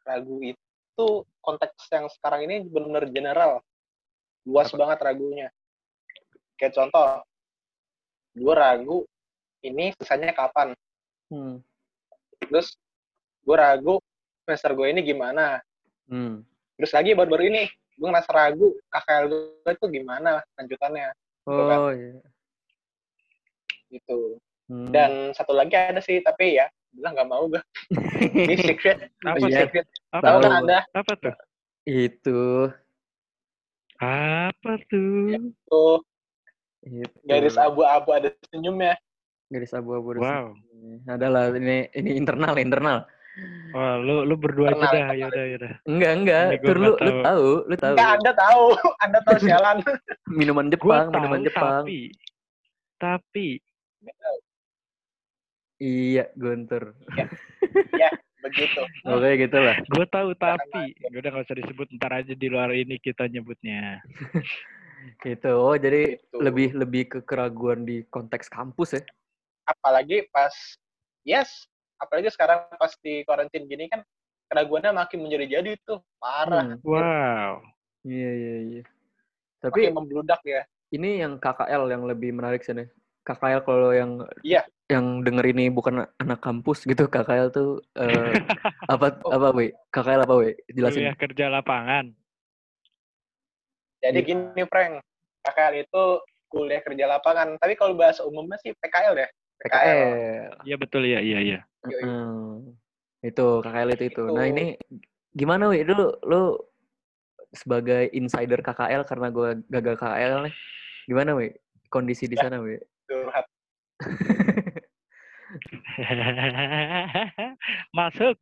Ragu 0.05 0.37
itu 0.45 1.07
konteks 1.41 1.89
yang 1.89 2.07
sekarang 2.13 2.45
ini 2.45 2.69
benar 2.69 3.09
general. 3.09 3.65
Luas 4.45 4.69
Apa? 4.69 4.85
banget 4.85 4.99
ragunya. 5.01 5.49
Kayak 6.61 6.77
contoh, 6.77 7.25
gue 8.37 8.55
ragu 8.55 8.99
ini 9.65 9.97
sisanya 9.97 10.37
kapan. 10.37 10.77
hmm. 11.33 11.57
Terus 12.45 12.77
gue 13.43 13.57
ragu 13.57 13.97
semester 14.45 14.77
gue 14.77 14.87
ini 14.93 15.01
gimana. 15.01 15.65
Hmm. 16.05 16.45
Terus 16.77 16.93
lagi 16.93 17.17
baru-baru 17.17 17.49
ini 17.49 17.65
gue 17.95 18.09
ngerasa 18.11 18.31
ragu 18.31 18.75
KKL 18.89 19.25
gue 19.31 19.71
itu 19.71 19.87
gimana 19.89 20.43
lanjutannya 20.57 21.15
oh 21.47 21.91
iya 21.91 22.19
gitu. 23.91 24.43
Hmm. 24.67 24.91
Dan 24.91 25.31
satu 25.37 25.53
lagi 25.55 25.77
ada 25.77 26.01
sih 26.01 26.19
tapi 26.19 26.59
ya 26.59 26.67
bilang 26.91 27.15
nggak 27.15 27.29
mau 27.31 27.47
gue. 27.47 27.63
Ini 28.49 28.55
secret, 28.59 29.13
Apa 29.23 29.47
Iya. 29.47 29.67
secret. 29.67 29.87
Apa 30.11 30.25
Tahu 30.25 30.39
kan 30.39 30.43
tuh? 30.43 30.55
ada 30.65 30.79
Apa 30.95 31.13
tuh? 31.15 31.35
itu 31.85 32.41
Apa 34.01 34.73
tuh? 34.89 35.53
tuh 35.69 35.97
itu 36.85 37.09
garis 37.25 37.57
abu-abu 37.57 38.11
ada 38.13 38.29
senyumnya. 38.51 38.97
garis 39.49 39.73
abu-abu 39.73 40.17
Wow. 40.17 40.57
sini. 40.57 41.01
adalah 41.07 41.53
ini 41.55 41.89
ini 41.93 42.11
internal 42.17 42.57
internal 42.57 43.05
Wah, 43.71 43.99
lu 43.99 44.23
lu 44.23 44.35
berdua 44.35 44.71
aja 44.71 44.79
dah, 44.81 44.91
kenal. 45.05 45.19
yaudah 45.19 45.45
yaudah. 45.45 45.73
enggak 45.85 46.13
enggak 46.15 46.43
gua 46.55 46.63
tur 46.63 46.77
lu 46.77 46.87
nggak 46.87 47.01
lu 47.01 47.11
tahu. 47.11 47.21
tahu 47.21 47.49
lu 47.65 47.75
tahu 47.75 47.93
Enggak, 47.93 48.11
Anda 48.15 48.33
tahu, 48.33 48.65
Anda 49.01 49.19
tahu 49.21 49.37
sialan. 49.41 49.77
minuman 50.39 50.67
Gua 50.67 50.73
Jepang 50.73 51.05
tahu 51.05 51.15
minuman 51.17 51.41
Jepang 51.43 51.83
tapi 51.83 52.01
tapi 52.95 53.49
iya 55.77 56.31
Guntur 56.33 56.95
Begitu. 58.45 58.81
oke 59.03 59.31
gitu 59.41 59.57
lah 59.57 59.77
gue 59.81 60.07
tahu 60.07 60.37
tapi 60.37 60.93
gue 60.95 61.17
udah 61.17 61.33
gak 61.33 61.45
usah 61.45 61.57
disebut 61.57 61.89
ntar 61.97 62.13
aja 62.15 62.31
di 62.31 62.47
luar 62.47 62.71
ini 62.71 62.97
kita 62.99 63.25
nyebutnya. 63.25 64.05
gitu 65.25 65.51
oh 65.51 65.75
jadi 65.75 66.21
Gitu. 66.21 66.37
lebih 66.39 66.69
lebih 66.75 67.03
ke 67.09 67.19
keraguan 67.21 67.83
di 67.83 68.05
konteks 68.07 68.47
kampus 68.47 68.95
ya 68.95 69.03
Apalagi 69.65 70.29
pas, 70.29 70.53
yes, 71.23 71.65
apalagi 71.97 72.29
sekarang 72.29 72.67
pas 72.75 72.93
di 72.99 73.23
karantin 73.23 73.65
gini 73.65 73.87
kan 73.87 74.03
keraguannya 74.47 74.93
makin 74.93 75.19
menjadi-jadi 75.21 75.79
tuh 75.83 75.99
parah, 76.17 76.75
Hmm. 76.75 76.81
Wow. 76.83 77.53
iya 78.03 78.31
iya 78.31 78.57
iya 78.61 78.83
tapi 79.59 79.81
makin 79.83 79.97
membludak 79.97 80.41
ya. 80.43 80.63
ini 80.91 81.19
yang 81.19 81.39
KKL 81.39 81.89
yang 81.89 82.05
lebih 82.05 82.31
menarik 82.31 82.61
sih 82.61 82.73
nih. 82.73 82.87
KKL 83.25 83.65
kalau 83.65 83.91
yang 83.91 84.21
Iya. 84.41 84.69
yang 84.85 85.25
denger 85.25 85.49
ini 85.49 85.73
bukan 85.73 86.05
anak 86.15 86.39
kampus 86.39 86.85
gitu 86.85 87.09
KKL 87.09 87.49
tuh 87.49 87.81
eh, 87.97 88.05
apa 88.93 89.17
Oh. 89.25 89.33
apa 89.33 89.49
we 89.51 89.73
KKL 89.89 90.23
apa 90.23 90.35
we 90.37 90.53
jelasin 90.69 91.09
Kuliah 91.09 91.17
kerja 91.17 91.45
lapangan. 91.49 92.13
Jadi 93.99 94.21
Iya. 94.21 94.29
gini, 94.29 94.63
Frank, 94.69 95.01
KKL 95.41 95.75
itu 95.81 96.03
kuliah 96.47 96.79
kerja 96.79 97.05
lapangan. 97.09 97.57
Tapi 97.57 97.73
kalau 97.75 97.97
bahasa 97.97 98.21
umumnya 98.23 98.61
sih 98.61 98.77
PKL 98.77 99.17
ya. 99.17 99.29
PKL 99.57 100.09
Iya 100.63 100.77
betul 100.77 101.09
ya, 101.09 101.19
iya 101.19 101.41
iya. 101.41 101.59
Hmm. 101.85 102.73
itu 103.21 103.47
KKL 103.61 103.93
itu 103.93 104.05
itu 104.09 104.25
nah 104.33 104.49
ini 104.49 104.73
gimana 105.37 105.69
we 105.69 105.85
lu 105.85 106.17
lu 106.25 106.57
sebagai 107.53 108.09
insider 108.17 108.65
KKL 108.65 109.05
karena 109.05 109.29
gue 109.29 109.61
gagal 109.69 110.01
KKL 110.01 110.49
nih 110.49 110.55
gimana 111.05 111.37
we 111.37 111.53
kondisi 111.93 112.25
di 112.27 112.41
Ya. 112.41 112.49
sana 112.49 112.57
Curhat. 113.05 113.45
Masuk. 117.97 118.37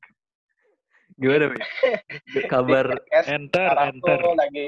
gimana 1.18 1.52
we 1.52 1.58
kabar 2.52 2.86
Enter, 3.26 3.68
sekarang 3.68 4.00
enter. 4.00 4.18
lagi 4.38 4.64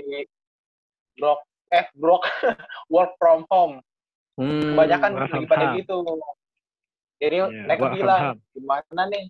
brok, 1.15 1.41
eh 1.71 1.87
brok, 1.95 2.27
work 2.95 3.15
from 3.23 3.47
home. 3.49 3.79
hmm, 4.37 4.75
Kebanyakan 4.75 5.11
lagi 5.15 5.47
pada 5.47 5.67
gitu. 5.79 5.97
Jadi 7.19 7.37
Iya, 7.41 7.47
mereka 7.65 7.85
bilang, 7.91 8.25
gimana 8.53 9.03
nih, 9.09 9.25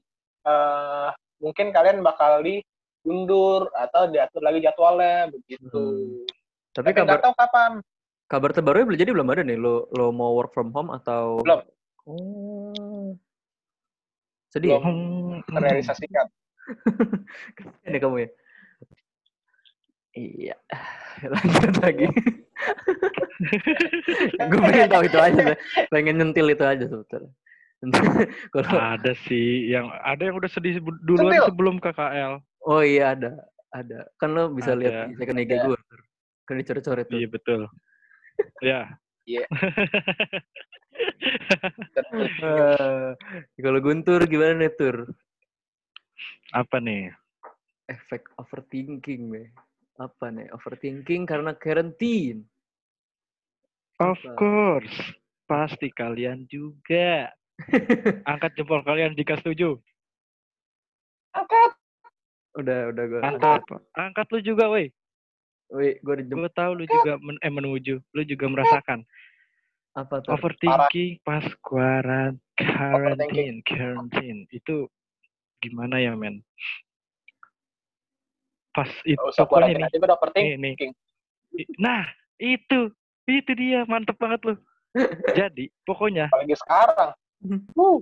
eh 0.44 1.08
mungkin 1.38 1.66
kalian 1.70 2.00
bakal 2.00 2.40
diundur 2.40 3.68
atau 3.72 4.08
diatur 4.08 4.40
lagi 4.40 4.60
jadwalnya, 4.60 5.28
begitu. 5.30 5.68
Hmm. 5.70 6.24
tapi 6.74 6.90
Tapi 6.90 6.98
kabar 6.98 7.06
nggak 7.06 7.24
tahu 7.24 7.34
kapan. 7.38 7.72
kabar 8.24 8.50
terbarunya 8.50 8.86
belum 8.88 8.98
jadi 8.98 9.10
belum 9.14 9.28
ada 9.30 9.42
nih 9.44 9.58
lo 9.60 9.86
lo 9.92 10.10
mau 10.10 10.32
work 10.34 10.50
from 10.50 10.72
home 10.72 10.90
atau 10.90 11.38
Belum. 11.44 11.60
oh 12.08 13.14
sedih 14.50 14.74
ya? 14.74 14.78
Belum 14.80 15.38
Hmm, 15.44 15.54
terrealisasikan. 15.54 16.26
Kasian 17.60 17.92
ya 17.94 17.98
kamu 18.00 18.16
ya 18.24 18.28
iya 20.16 20.56
lanjut 21.36 21.74
lagi 21.84 22.06
gue 24.50 24.60
pengen 24.64 24.88
tahu 24.88 25.02
itu 25.04 25.18
aja 25.20 25.44
pengen 25.92 26.14
nyentil 26.18 26.48
itu 26.48 26.64
aja 26.64 26.84
sebetulnya 26.88 27.30
kalau 28.54 28.70
ada 28.78 29.12
sih 29.26 29.68
yang 29.68 29.88
ada 30.00 30.22
yang 30.22 30.36
udah 30.36 30.48
sedih 30.48 30.78
duluan 31.02 31.32
Sentil. 31.34 31.44
sebelum 31.50 31.74
KKL. 31.78 32.32
oh 32.64 32.80
iya 32.80 33.12
ada 33.12 33.30
ada 33.70 34.06
kan 34.16 34.32
lo 34.32 34.48
bisa 34.50 34.72
Ada. 34.72 34.80
lihat 34.80 34.94
di 35.08 35.14
second 35.18 35.38
IG 35.40 35.52
Ada. 35.52 35.64
gue 35.66 35.78
kan 36.44 36.54
dicoret-coret 36.56 37.06
tuh 37.08 37.18
Iya 37.18 37.28
betul. 37.28 37.60
ya. 38.70 38.80
Eh, 42.14 43.10
kalau 43.58 43.80
Guntur 43.80 44.20
gimana 44.24 44.60
nih 44.60 44.72
tur 44.74 45.10
Apa 46.52 46.78
nih? 46.78 47.10
efek 47.84 48.24
overthinking 48.36 49.28
be 49.28 49.52
apa 49.94 50.32
nih 50.32 50.48
overthinking 50.50 51.28
karena 51.28 51.52
karantin 51.52 52.48
Of 54.00 54.18
Apa? 54.20 54.34
course. 54.34 54.96
Pasti 55.46 55.86
kalian 55.86 56.50
juga. 56.50 57.30
Angkat 58.30 58.50
jempol 58.58 58.82
kalian 58.82 59.14
jika 59.14 59.38
setuju. 59.38 59.78
Angkat. 61.34 61.70
udah 62.54 62.78
udah 62.94 63.04
gue 63.10 63.20
Angkat. 63.22 63.60
Angkat 63.98 64.26
lu 64.30 64.38
juga, 64.42 64.70
woi. 64.70 64.90
Wih, 65.74 65.98
gue 65.98 66.14
Gue 66.28 66.50
tahu 66.54 66.82
lu 66.82 66.84
juga 66.86 67.18
men 67.18 67.38
eh 67.42 67.50
menuju. 67.50 67.98
Lu 68.14 68.22
juga 68.22 68.46
merasakan 68.46 69.02
apa 69.94 70.18
tuh? 70.26 70.34
overthinking 70.34 71.22
pas 71.22 71.46
kuaran 71.62 72.38
quarantine, 72.58 73.62
quarantine. 73.62 74.46
Itu 74.50 74.90
gimana 75.62 76.02
ya, 76.02 76.18
men? 76.18 76.42
Pas 78.74 78.90
itu 79.06 79.18
usah 79.22 79.46
pokoknya 79.46 79.78
kuarantin 79.78 80.58
nih. 80.58 80.74
Nih, 80.74 80.74
Nah, 81.78 82.02
itu. 82.42 82.90
Itu 83.24 83.52
dia, 83.56 83.88
mantep 83.88 84.18
banget 84.20 84.42
lu. 84.44 84.54
Jadi 85.38 85.72
pokoknya 85.82 86.28
Apalagi 86.30 86.54
sekarang. 86.60 87.10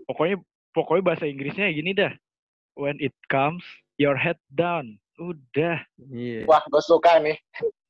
Pokoknya 0.09 0.37
pokoknya 0.73 1.03
bahasa 1.03 1.25
Inggrisnya 1.29 1.73
gini 1.73 1.93
dah. 1.93 2.13
When 2.73 2.97
it 3.05 3.13
comes, 3.29 3.61
your 4.01 4.17
head 4.17 4.41
down. 4.49 4.97
Udah. 5.21 5.85
Iya. 6.09 6.49
Wah, 6.49 6.65
gue 6.65 6.83
suka 6.83 7.21
nih. 7.21 7.37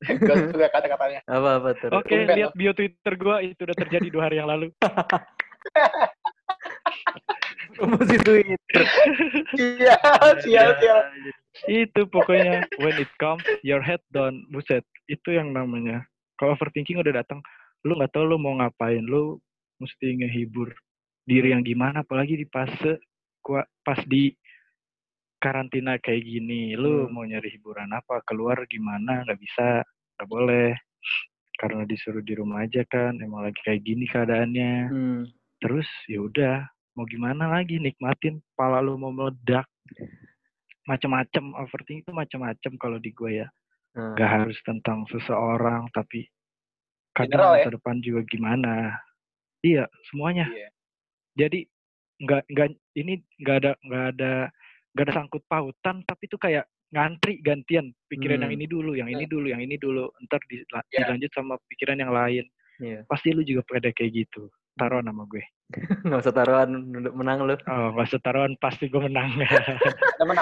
gue 0.27 0.37
suka 0.51 0.69
kata-katanya. 0.75 1.23
Apa 1.31 1.63
apa 1.63 1.71
ter? 1.79 1.91
Oke, 1.95 2.11
Tumben 2.11 2.35
lihat 2.35 2.53
bio 2.59 2.75
Twitter 2.75 3.15
gua 3.15 3.39
itu 3.39 3.63
udah 3.63 3.79
terjadi 3.79 4.09
dua 4.11 4.23
hari 4.27 4.43
yang 4.43 4.51
lalu. 4.51 4.75
Promosi 7.79 8.17
Twitter. 8.21 8.85
Iya, 9.57 9.97
sial, 10.43 10.71
sial. 10.83 11.01
itu 11.69 12.09
pokoknya 12.09 12.65
when 12.81 12.97
it 12.99 13.13
comes, 13.23 13.45
your 13.63 13.85
head 13.85 14.03
down. 14.11 14.43
Buset, 14.51 14.83
itu 15.07 15.31
yang 15.31 15.55
namanya. 15.55 16.03
Kalau 16.37 16.59
overthinking 16.59 16.99
udah 16.99 17.23
datang, 17.23 17.39
lu 17.87 17.95
nggak 17.95 18.11
tahu 18.11 18.27
lu 18.27 18.37
mau 18.41 18.59
ngapain. 18.59 19.07
Lu 19.07 19.39
mesti 19.79 20.19
ngehibur 20.19 20.75
diri 21.23 21.51
yang 21.51 21.63
gimana, 21.63 22.03
apalagi 22.03 22.35
di 22.35 22.47
fase 22.47 22.99
gua 23.41 23.63
pas 23.81 23.99
di 24.03 24.31
karantina 25.37 25.97
kayak 25.97 26.23
gini. 26.23 26.75
Lu 26.75 27.07
Hmm. 27.07 27.11
mau 27.11 27.25
nyari 27.25 27.51
hiburan 27.51 27.91
apa? 27.91 28.23
Keluar 28.23 28.63
gimana? 28.67 29.23
Nggak 29.23 29.39
bisa, 29.39 29.83
nggak 30.15 30.29
boleh. 30.29 30.71
Karena 31.55 31.83
disuruh 31.83 32.21
di 32.21 32.35
rumah 32.35 32.63
aja 32.63 32.83
kan, 32.85 33.19
emang 33.19 33.43
lagi 33.43 33.59
kayak 33.61 33.83
gini 33.83 34.07
keadaannya. 34.07 34.75
Hmm. 34.89 35.23
terus 35.59 35.87
ya 36.07 36.19
udah 36.19 36.67
mau 36.93 37.07
gimana 37.07 37.47
lagi 37.49 37.79
nikmatin 37.79 38.43
pala 38.53 38.83
lu 38.83 38.99
mau 38.99 39.15
meledak 39.15 39.63
macam-macam 40.85 41.55
overthinking 41.57 42.03
itu 42.03 42.11
macam-macam 42.11 42.73
kalau 42.77 42.99
di 42.99 43.11
gue 43.13 43.33
ya 43.37 43.49
Nah, 43.93 44.17
gak 44.17 44.27
harus 44.27 44.59
tentang 44.63 45.05
seseorang 45.07 45.85
tapi 45.93 46.25
kadang 47.13 47.31
General 47.31 47.53
ya? 47.53 47.57
masa 47.61 47.71
depan 47.77 47.97
juga 48.01 48.21
gimana 48.25 48.73
iya 49.61 49.85
semuanya 50.09 50.49
Iya. 50.49 50.69
Jadi 51.33 51.65
nggak 52.19 52.43
nggak 52.47 52.69
ini 52.95 53.13
nggak 53.39 53.57
ada 53.59 53.73
nggak 53.81 54.05
ada 54.15 54.33
nggak 54.93 55.05
ada 55.05 55.15
sangkut 55.15 55.43
pautan 55.47 56.05
tapi 56.05 56.27
itu 56.27 56.37
kayak 56.37 56.65
ngantri 56.93 57.41
gantian 57.41 57.97
pikiran 58.07 58.41
yang 58.41 58.53
Hmm. 58.53 58.59
ini 58.61 58.67
dulu 58.67 58.93
yang 58.93 59.09
ini 59.09 59.25
dulu 59.25 59.49
yang 59.49 59.59
ini 59.59 59.77
dulu 59.77 60.13
ntar 60.23 60.39
di- 60.45 60.61
Ya. 60.93 61.03
dilanjut 61.03 61.33
sama 61.33 61.57
pikiran 61.67 61.97
yang 61.97 62.13
lain 62.13 62.45
Iya. 62.79 63.05
pasti 63.07 63.33
lu 63.33 63.41
juga 63.41 63.65
pada 63.65 63.89
kayak 63.89 64.13
gitu 64.15 64.53
taruhan 64.75 65.05
sama 65.05 65.25
gue 65.27 65.41
Nggak 66.05 66.21
usah 66.21 66.35
taruhan 66.35 66.69
menang 66.93 67.39
lu. 67.43 67.57
oh 67.57 67.87
nggak 67.97 68.07
usah 68.07 68.21
taruhan 68.21 68.53
pasti 68.61 68.93
gue 68.93 69.01
menang 69.01 69.33
menang. 70.21 70.37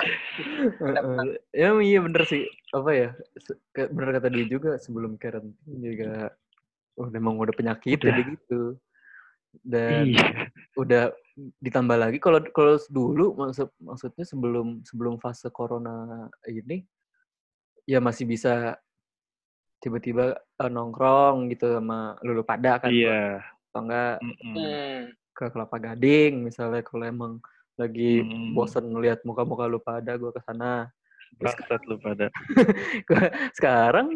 Ya 1.54 1.70
iya 1.80 1.98
bener 2.02 2.22
sih. 2.26 2.50
Apa 2.74 2.90
ya? 2.90 3.08
Bener 3.90 4.18
kata 4.18 4.28
dia 4.28 4.46
juga 4.46 4.74
sebelum 4.76 5.14
karantina 5.16 5.54
juga. 5.78 6.34
Oh, 6.98 7.06
memang 7.06 7.38
udah 7.38 7.54
penyakit 7.54 7.96
Udah. 7.96 8.10
jadi 8.10 8.22
gitu. 8.34 8.74
Dan 9.50 10.14
iya 10.14 10.46
udah 10.78 11.10
ditambah 11.58 11.96
lagi 11.98 12.18
kalau 12.22 12.38
kalau 12.52 12.78
dulu 12.86 13.34
maksud 13.34 13.68
maksudnya 13.82 14.24
sebelum 14.24 14.80
sebelum 14.86 15.18
fase 15.18 15.50
corona 15.50 16.28
ini 16.46 16.84
ya 17.84 17.98
masih 17.98 18.28
bisa 18.28 18.76
tiba-tiba 19.80 20.36
eh, 20.36 20.70
nongkrong 20.70 21.48
gitu 21.50 21.80
sama 21.80 22.14
lulu 22.20 22.44
pada 22.44 22.76
kan 22.78 22.92
iya 22.92 23.40
atau 23.72 23.80
enggak 23.86 24.16
Mm-mm. 24.20 24.54
Hmm. 24.54 25.00
ke 25.32 25.44
Kelapa 25.48 25.76
Gading 25.80 26.44
misalnya 26.44 26.84
kalau 26.84 27.04
emang 27.08 27.32
lagi 27.80 28.20
Hmm. 28.20 28.52
bosen 28.52 28.84
ngeliat 28.92 29.24
muka-muka 29.24 29.64
lu 29.64 29.80
pada 29.80 30.14
gue 30.14 30.30
ke 30.30 30.40
sana 30.44 30.92
Terus 31.40 31.56
bangsat 31.56 31.82
lu 31.88 31.96
pada 31.96 32.26
Gua- 33.08 33.32
sekarang 33.56 34.12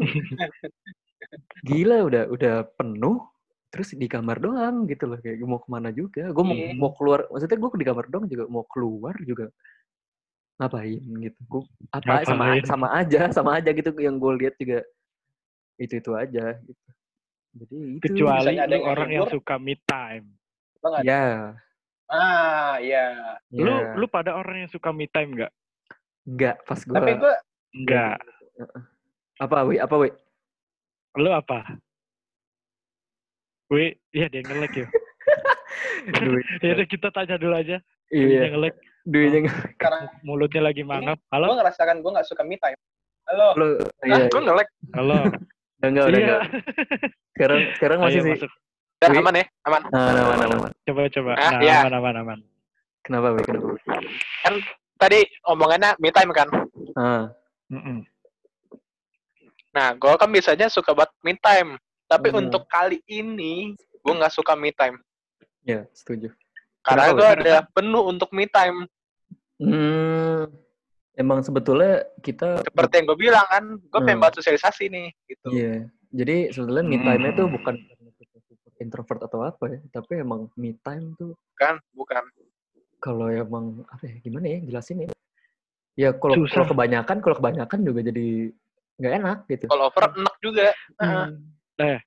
gila 1.66 2.04
udah 2.04 2.28
udah 2.28 2.54
penuh 2.76 3.24
terus 3.74 3.90
di 3.90 4.06
kamar 4.06 4.38
doang 4.38 4.86
gitu 4.86 5.04
loh 5.04 5.18
kayak 5.18 5.42
mau 5.42 5.58
ke 5.58 5.66
mana 5.66 5.90
juga. 5.90 6.30
Gue 6.30 6.44
mau 6.44 6.54
Iya. 6.54 6.78
mau 6.78 6.94
keluar 6.94 7.26
maksudnya 7.26 7.58
gue 7.58 7.70
di 7.74 7.84
kamar 7.84 8.06
doang 8.06 8.24
juga 8.24 8.44
mau 8.46 8.62
keluar 8.64 9.14
juga 9.20 9.50
ngapain 10.54 11.02
gitu. 11.20 11.38
Gue 11.44 11.62
apa 11.90 12.22
sama 12.22 12.44
Ngapain? 12.48 12.62
sama 12.62 12.86
aja 12.94 13.20
sama 13.28 13.50
aja 13.58 13.70
gitu 13.70 13.90
yang 13.98 14.14
gue 14.14 14.32
lihat 14.38 14.54
juga 14.54 14.86
itu 15.74 15.98
itu 15.98 16.10
aja 16.14 16.54
gitu. 16.56 16.88
Jadi 17.54 17.76
itu 17.92 18.04
kecuali 18.08 18.54
Misalnya 18.54 18.62
ada 18.62 18.72
yang 18.72 18.86
orang 18.86 19.08
yang 19.10 19.26
ngehibur. 19.26 19.42
suka 19.42 19.54
me 19.58 19.74
time. 19.80 20.26
Lo 20.78 20.86
nggak- 20.88 21.04
ya 21.04 21.24
Ah, 22.06 22.76
iya. 22.78 23.06
ya. 23.48 23.58
lu 23.58 23.74
lu 23.96 24.06
pada 24.06 24.32
orang 24.32 24.62
yang 24.62 24.70
suka 24.70 24.90
me 24.90 25.06
time 25.08 25.34
nggak? 25.34 25.52
Enggak 26.24 26.56
pas 26.62 26.78
gue 26.78 26.94
Tapi 26.94 27.12
gue 27.16 27.34
nggak. 27.82 28.16
Apa 29.36 29.66
wi? 29.66 29.76
Apa 29.76 29.94
wi? 29.98 30.08
Lu 31.14 31.30
apa 31.30 31.74
Wih, 33.68 33.96
iya 34.10 34.26
dia 34.28 34.40
ngelek 34.40 34.72
ya. 34.76 34.86
duit 36.20 36.44
ya 36.60 36.76
udah 36.76 36.86
kita 36.86 37.08
tanya 37.10 37.36
dulu 37.36 37.54
aja. 37.54 37.80
iya 38.08 38.26
Dia 38.44 38.48
ngelek, 38.52 38.74
duitnya 39.02 39.48
sekarang 39.74 40.02
mulutnya 40.20 40.62
lagi 40.62 40.82
mangap. 40.82 41.16
gue 41.18 41.32
Halo, 41.32 41.56
ngerasakan 41.56 41.96
gue 41.98 42.10
nggak 42.12 42.28
suka 42.28 42.42
me 42.42 42.56
time. 42.56 42.76
Halo. 43.24 43.46
lo 43.56 43.66
Nah, 44.04 44.04
iya 44.06 44.24
gue 44.28 44.40
nge-lag. 44.42 44.68
halo. 44.92 45.16
udah 45.74 45.88
enggak 45.90 46.04
udah 46.06 46.12
Iya. 46.14 46.26
enggak 46.26 46.42
sekarang 47.34 47.58
sekarang 47.76 47.98
masih 48.00 48.20
Ayo 48.20 48.36
sih. 48.36 48.48
Udah 48.94 49.08
Wi. 49.10 49.18
aman 49.18 49.34
ya? 49.34 49.44
Aman. 49.64 49.82
Nah, 49.86 50.00
aman, 50.04 50.22
aman, 50.22 50.48
aman. 50.54 50.70
Coba 50.84 51.00
coba. 51.10 51.32
Ah, 51.34 51.50
nah, 51.50 51.60
iya. 51.60 51.76
aman 51.82 51.94
aman 51.94 52.14
aman. 52.18 52.38
Kenapa, 53.02 53.26
Wi? 53.32 53.42
Kenapa? 53.42 53.66
Wi? 53.70 54.60
Tadi 54.94 55.18
omongannya 55.44 55.90
me 55.98 56.08
time 56.08 56.30
kan. 56.30 56.48
Ah, 56.94 57.24
Mm-mm. 57.68 58.04
Nah, 59.72 59.88
gue 59.92 60.14
kan 60.14 60.28
biasanya 60.28 60.68
suka 60.68 60.92
buat 60.92 61.08
me 61.20 61.34
time. 61.34 61.80
Tapi 62.14 62.30
Hmm. 62.30 62.46
untuk 62.46 62.62
kali 62.70 63.02
ini, 63.10 63.74
gue 63.74 64.12
nggak 64.14 64.30
suka 64.30 64.54
me 64.54 64.70
time. 64.70 65.02
ya, 65.66 65.82
setuju. 65.90 66.30
Karena 66.84 67.10
Kenapa, 67.10 67.18
gue 67.18 67.28
ada 67.42 67.54
penuh 67.74 68.04
untuk 68.06 68.30
me 68.30 68.46
time. 68.46 68.86
Hmm, 69.58 70.46
emang 71.18 71.42
sebetulnya 71.42 72.06
kita 72.22 72.62
Seperti 72.62 73.02
yang 73.02 73.06
gue 73.10 73.18
bilang 73.18 73.46
kan, 73.50 73.64
gue 73.82 74.00
pengen 74.04 74.22
Hmm. 74.22 74.22
buat 74.22 74.34
sosialisasi 74.38 74.92
nih. 74.94 75.08
Gitu. 75.26 75.48
Iya. 75.50 75.74
Jadi 76.14 76.36
sebetulnya 76.54 76.84
me 76.86 76.96
Hmm. 77.00 77.06
time 77.10 77.24
itu 77.34 77.42
bukan 77.50 77.74
kita 78.14 78.38
super 78.46 78.70
introvert 78.78 79.20
atau 79.26 79.40
apa 79.42 79.64
ya, 79.74 79.80
tapi 79.90 80.22
emang 80.22 80.46
me 80.54 80.78
time 80.86 81.18
tuh 81.18 81.34
Kan? 81.58 81.82
Bukan. 81.98 82.22
kalau 83.02 83.28
emang 83.28 83.84
apa 83.90 84.06
ya, 84.06 84.16
gimana 84.22 84.46
ya 84.48 84.58
jelasin 84.64 85.04
ya? 85.04 85.10
Ya 85.98 86.10
kalau 86.14 86.40
kalau 86.46 86.66
kebanyakan, 86.70 87.20
kalau 87.20 87.36
kebanyakan 87.36 87.84
juga 87.84 88.00
jadi 88.00 88.48
nggak 88.96 89.14
enak 89.18 89.38
gitu. 89.50 89.66
Kalau 89.66 89.90
over 89.90 90.08
enak 90.12 90.34
juga. 90.40 90.72
Heeh. 91.02 91.26
Hmm. 91.76 91.98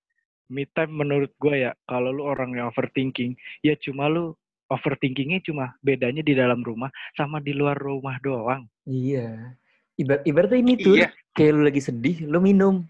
Me 0.48 0.64
time 0.72 0.96
menurut 0.96 1.36
gue 1.38 1.60
ya, 1.60 1.76
kalau 1.84 2.10
lu 2.10 2.24
orang 2.24 2.56
yang 2.56 2.72
overthinking, 2.72 3.36
ya 3.60 3.76
cuma 3.76 4.08
lu 4.08 4.32
overthinkingnya 4.68 5.44
cuma 5.44 5.76
bedanya 5.82 6.24
di 6.24 6.32
dalam 6.32 6.64
rumah 6.64 6.88
sama 7.14 7.40
di 7.40 7.52
luar 7.52 7.76
rumah 7.76 8.16
doang. 8.20 8.64
Iya. 8.84 9.56
Ibar 9.98 10.24
ibaratnya 10.24 10.58
ini 10.58 10.74
tuh 10.78 10.96
Iya. 10.96 11.10
kayak 11.34 11.52
lu 11.52 11.62
lagi 11.68 11.82
sedih, 11.82 12.24
lu 12.24 12.40
minum. 12.40 12.88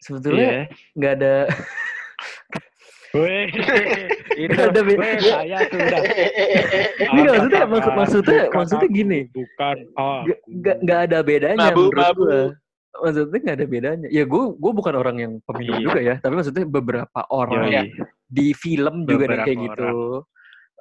Sebetulnya 0.00 0.42
Iya. 0.42 0.62
nggak 0.92 1.12
ada 1.14 1.34
Weh, 3.14 3.46
itu 4.42 4.50
Nggak 4.50 4.74
ada 4.74 4.80
be- 4.82 4.98
weh, 4.98 5.14
ya. 5.14 5.34
saya 5.38 5.58
sudah. 5.70 6.00
Enggak, 6.02 6.02
Ada 7.14 7.30
maksudnya- 7.30 7.66
maksud- 7.70 7.94
maksudnya- 7.94 8.46
maksudnya 8.50 8.88
gini. 8.90 9.20
Bukan. 9.30 9.76
Oh, 9.94 10.26
nggak 10.26 10.38
nggak 10.50 10.76
nggak 10.82 11.00
ada 11.06 11.18
bedanya 11.22 11.58
Mabu, 11.70 11.78
menurut 11.78 11.94
mabu. 11.94 12.26
Maksudnya 12.94 13.38
nggak 13.42 13.56
ada 13.58 13.66
bedanya. 13.66 14.08
Ya 14.08 14.22
gue 14.22 14.42
gue 14.54 14.72
bukan 14.72 14.94
orang 14.94 15.16
yang 15.18 15.32
peminum 15.42 15.82
Iya. 15.82 15.84
juga 15.84 16.00
ya, 16.00 16.14
tapi 16.22 16.34
maksudnya 16.38 16.64
beberapa 16.64 17.20
orang 17.26 17.66
Iya. 17.66 17.82
di 18.24 18.54
film 18.54 19.02
juga 19.02 19.24
nih 19.26 19.38
Beberapa 19.38 19.46
kayak 19.46 19.58
gitu. 19.66 19.94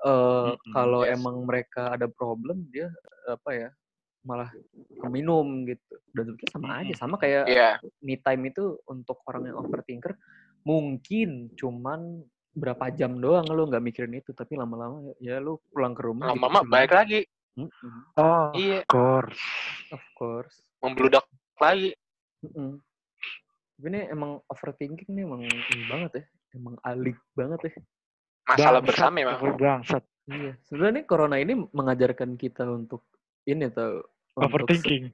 Eh 0.03 0.11
Mm-mm, 0.11 0.71
kalau 0.75 1.01
yes. 1.07 1.11
emang 1.15 1.35
mereka 1.47 1.95
ada 1.95 2.05
problem 2.05 2.67
dia 2.69 2.91
apa 3.25 3.49
ya 3.55 3.69
malah 4.23 4.51
minum 5.09 5.65
gitu. 5.65 5.93
Dan 6.13 6.31
sebetulnya 6.31 6.51
sama 6.53 6.67
aja, 6.79 6.93
sama 6.95 7.15
kayak 7.17 7.43
Iya. 7.49 7.69
me 7.99 8.15
time 8.19 8.43
itu 8.47 8.77
untuk 8.85 9.19
orang 9.25 9.49
yang 9.49 9.57
overthinker 9.57 10.13
mungkin 10.63 11.51
cuman 11.55 12.23
berapa 12.53 12.93
jam 12.93 13.17
doang 13.17 13.49
lu 13.49 13.65
nggak 13.65 13.81
mikirin 13.81 14.13
itu, 14.13 14.29
tapi 14.31 14.53
lama-lama 14.53 15.11
ya 15.17 15.41
lu 15.41 15.57
pulang 15.73 15.91
ke 15.91 16.05
rumah. 16.05 16.29
Lama-lama 16.29 16.61
gitu, 16.61 16.69
balik 16.69 16.93
lagi. 16.93 17.21
Mm-mm, 17.53 17.93
oh, 18.15 18.49
Iya. 18.53 18.81
of 18.81 18.87
course. 18.87 19.41
of 19.89 20.03
course. 20.13 20.55
Membludak 20.79 21.25
lagi. 21.57 21.97
Mm-mm. 22.43 22.71
Tapi 23.73 23.87
ini 23.89 23.99
emang 24.07 24.37
overthinking 24.47 25.09
nih 25.09 25.23
emang 25.23 25.41
ini 25.43 25.83
banget 25.87 26.11
ya. 26.13 26.23
Emang 26.53 26.75
alik 26.83 27.17
banget 27.33 27.59
ya. 27.63 27.71
Masalah 28.45 28.79
Bangsat, 28.79 28.87
bersama 28.87 29.15
emang. 29.17 29.35
pokoknya 29.37 29.57
Bangsat. 29.57 30.03
Iya. 30.23 30.51
Sebenarnya 30.63 30.93
nih 30.93 31.05
corona 31.05 31.35
ini 31.35 31.53
mengajarkan 31.69 32.35
kita 32.35 32.63
untuk 32.63 33.03
ini 33.43 33.67
tau. 33.69 34.03
untuk 34.33 34.65
Overthinking. 34.65 35.13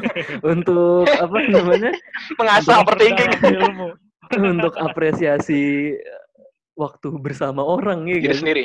untuk 0.56 1.04
apa 1.10 1.36
namanya? 1.44 1.92
Mengasah 2.34 2.80
overthinking. 2.80 3.30
Ilmu. 3.60 3.88
untuk 4.34 4.72
apresiasi 4.80 5.92
waktu 6.72 7.12
bersama 7.20 7.60
orang 7.60 8.08
ya 8.08 8.16
Diri 8.16 8.24
guys. 8.24 8.40
sendiri. 8.40 8.64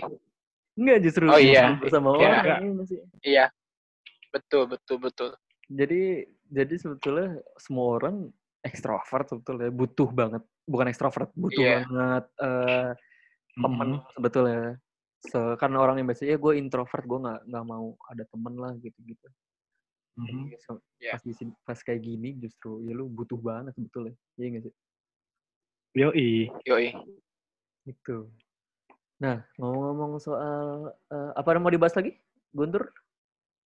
Enggak 0.74 0.98
justru 1.04 1.28
Oh, 1.28 1.36
iya. 1.36 1.76
bersama 1.76 2.15
Iya. 2.15 2.19
orang. 2.24 2.62
Iya? 2.88 3.02
Iya. 3.22 3.45
Betul, 4.32 4.72
betul, 4.72 4.98
betul. 5.00 5.30
Jadi 5.67 6.32
jadi 6.49 6.75
sebetulnya 6.75 7.29
semua 7.55 8.01
orang 8.01 8.27
ekstrovert 8.65 9.29
sebetulnya 9.29 9.71
butuh 9.71 10.09
banget 10.12 10.43
bukan 10.65 10.88
ekstrovert, 10.89 11.29
butuh 11.33 11.63
Iya. 11.63 11.73
banget 11.88 12.25
eh 12.41 12.89
temen 13.55 13.89
Mhm. 13.97 14.13
sebetulnya. 14.13 14.63
Se 15.19 15.39
karena 15.59 15.77
orang 15.83 15.99
yang 15.99 16.07
biasanya 16.07 16.38
gue 16.39 16.53
introvert, 16.55 17.03
gue 17.03 17.19
nggak 17.19 17.39
nggak 17.49 17.65
mau 17.65 17.88
ada 18.07 18.23
temen 18.29 18.53
lah 18.55 18.71
gitu-gitu. 18.77 19.27
Mhm. 20.15 20.51
Jadi 20.51 20.57
se- 20.59 20.83
Iya. 20.99 21.12
Pas 21.15 21.23
di 21.23 21.33
sini, 21.33 21.51
pas 21.63 21.79
kayak 21.79 22.01
gini 22.03 22.29
justru 22.38 22.83
ya 22.83 22.91
lu 22.91 23.07
butuh 23.07 23.39
banget 23.39 23.71
sebetulnya. 23.75 24.15
Iya 24.35 24.47
nggak 24.51 24.63
sih? 24.67 24.73
Yoi. 25.97 26.31
Yoi. 26.69 26.88
Gitu. 27.83 28.29
Nah, 29.19 29.43
ngomong-ngomong 29.57 30.19
soal 30.19 30.91
eh, 31.09 31.31
apa 31.35 31.51
yang 31.51 31.63
mau 31.63 31.73
dibahas 31.73 31.95
lagi? 31.95 32.15
Guntur? 32.51 32.91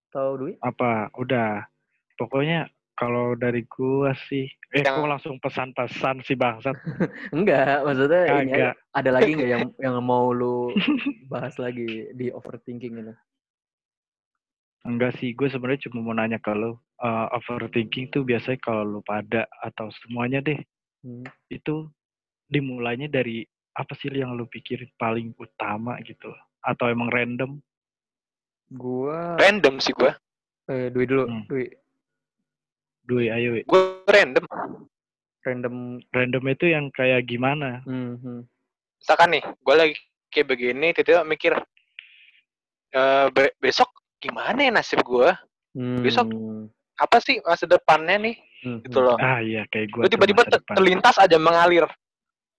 Atau 0.10 0.38
Dwi? 0.38 0.54
Apa? 0.62 1.10
Udah. 1.18 1.66
Pokoknya 2.14 2.66
kalau 2.94 3.34
dari 3.34 3.66
gua 3.66 4.14
sih, 4.30 4.46
eh 4.72 4.86
Yang- 4.86 4.96
kok 4.96 5.10
langsung 5.10 5.36
pesan-pesan 5.42 6.22
sih 6.24 6.38
bangsat. 6.38 6.78
Enggak, 7.36 7.82
maksudnya 7.82 8.22
ini 8.40 8.54
aja. 8.54 8.54
Kagak. 8.54 8.74
ada 8.94 9.10
lagi 9.10 9.32
nggak 9.34 9.50
yang 9.50 9.64
yang 9.84 9.96
mau 10.00 10.30
lu 10.30 10.78
bahas 11.26 11.58
lagi 11.58 12.14
di 12.14 12.30
overthinking 12.30 13.02
ini? 13.02 13.14
Enggak 14.84 15.16
sih, 15.18 15.32
gue 15.32 15.48
sebenarnya 15.48 15.88
cuma 15.88 16.04
mau 16.04 16.12
nanya 16.12 16.38
ke 16.38 16.52
lo, 16.52 16.84
eh, 17.00 17.28
overthinking 17.34 18.12
tuh 18.12 18.22
biasanya 18.22 18.60
kalau 18.60 18.84
lu 18.84 19.00
pada 19.02 19.48
atau 19.60 19.88
semuanya 20.04 20.40
deh, 20.40 20.60
Hmm. 21.02 21.24
itu 21.48 21.88
dimulainya 22.48 23.08
dari 23.08 23.44
apa 23.74 23.92
sih 23.94 24.08
yang 24.08 24.36
lu 24.36 24.46
pikir 24.46 24.86
paling 24.96 25.34
utama 25.36 25.98
gitu? 26.00 26.30
Atau 26.62 26.88
emang 26.88 27.10
random? 27.10 27.58
Gua 28.70 29.36
Random 29.36 29.80
sih 29.80 29.92
gue. 29.92 30.12
eh 30.66 30.88
Dwi 30.88 31.04
dulu, 31.04 31.28
Hmm. 31.28 31.44
Dwi. 31.48 31.68
Dui, 33.04 33.28
ayo. 33.28 33.60
Wi. 33.60 33.62
Gue 33.68 34.00
random. 34.08 34.46
Random. 35.44 35.76
Random 36.10 36.44
itu 36.48 36.66
yang 36.72 36.88
kayak 36.96 37.28
gimana? 37.28 37.84
Hmm, 37.84 38.16
hmm. 38.16 38.42
Misalkan 39.04 39.30
nih, 39.36 39.44
gue 39.44 39.76
lagi 39.76 39.96
kayak 40.32 40.48
begini, 40.48 40.88
tiba-tiba 40.96 41.28
mikir, 41.28 41.54
eh 42.96 43.28
be- 43.36 43.56
besok 43.60 43.92
gimana 44.24 44.64
ya 44.64 44.72
nasib 44.72 45.04
gue? 45.04 45.30
Besok 46.00 46.28
Hmm, 46.32 46.70
Apa 46.94 47.18
sih 47.20 47.42
masa 47.42 47.66
depannya 47.66 48.22
nih? 48.22 48.36
hmm, 48.64 48.86
Gitu 48.88 49.02
loh. 49.02 49.18
Ah 49.18 49.42
iya, 49.42 49.66
kayak 49.68 49.92
gue. 49.92 50.02
Tiba-tiba 50.08 50.46
ter- 50.46 50.64
terlintas 50.64 51.18
aja 51.18 51.36
mengalir. 51.36 51.84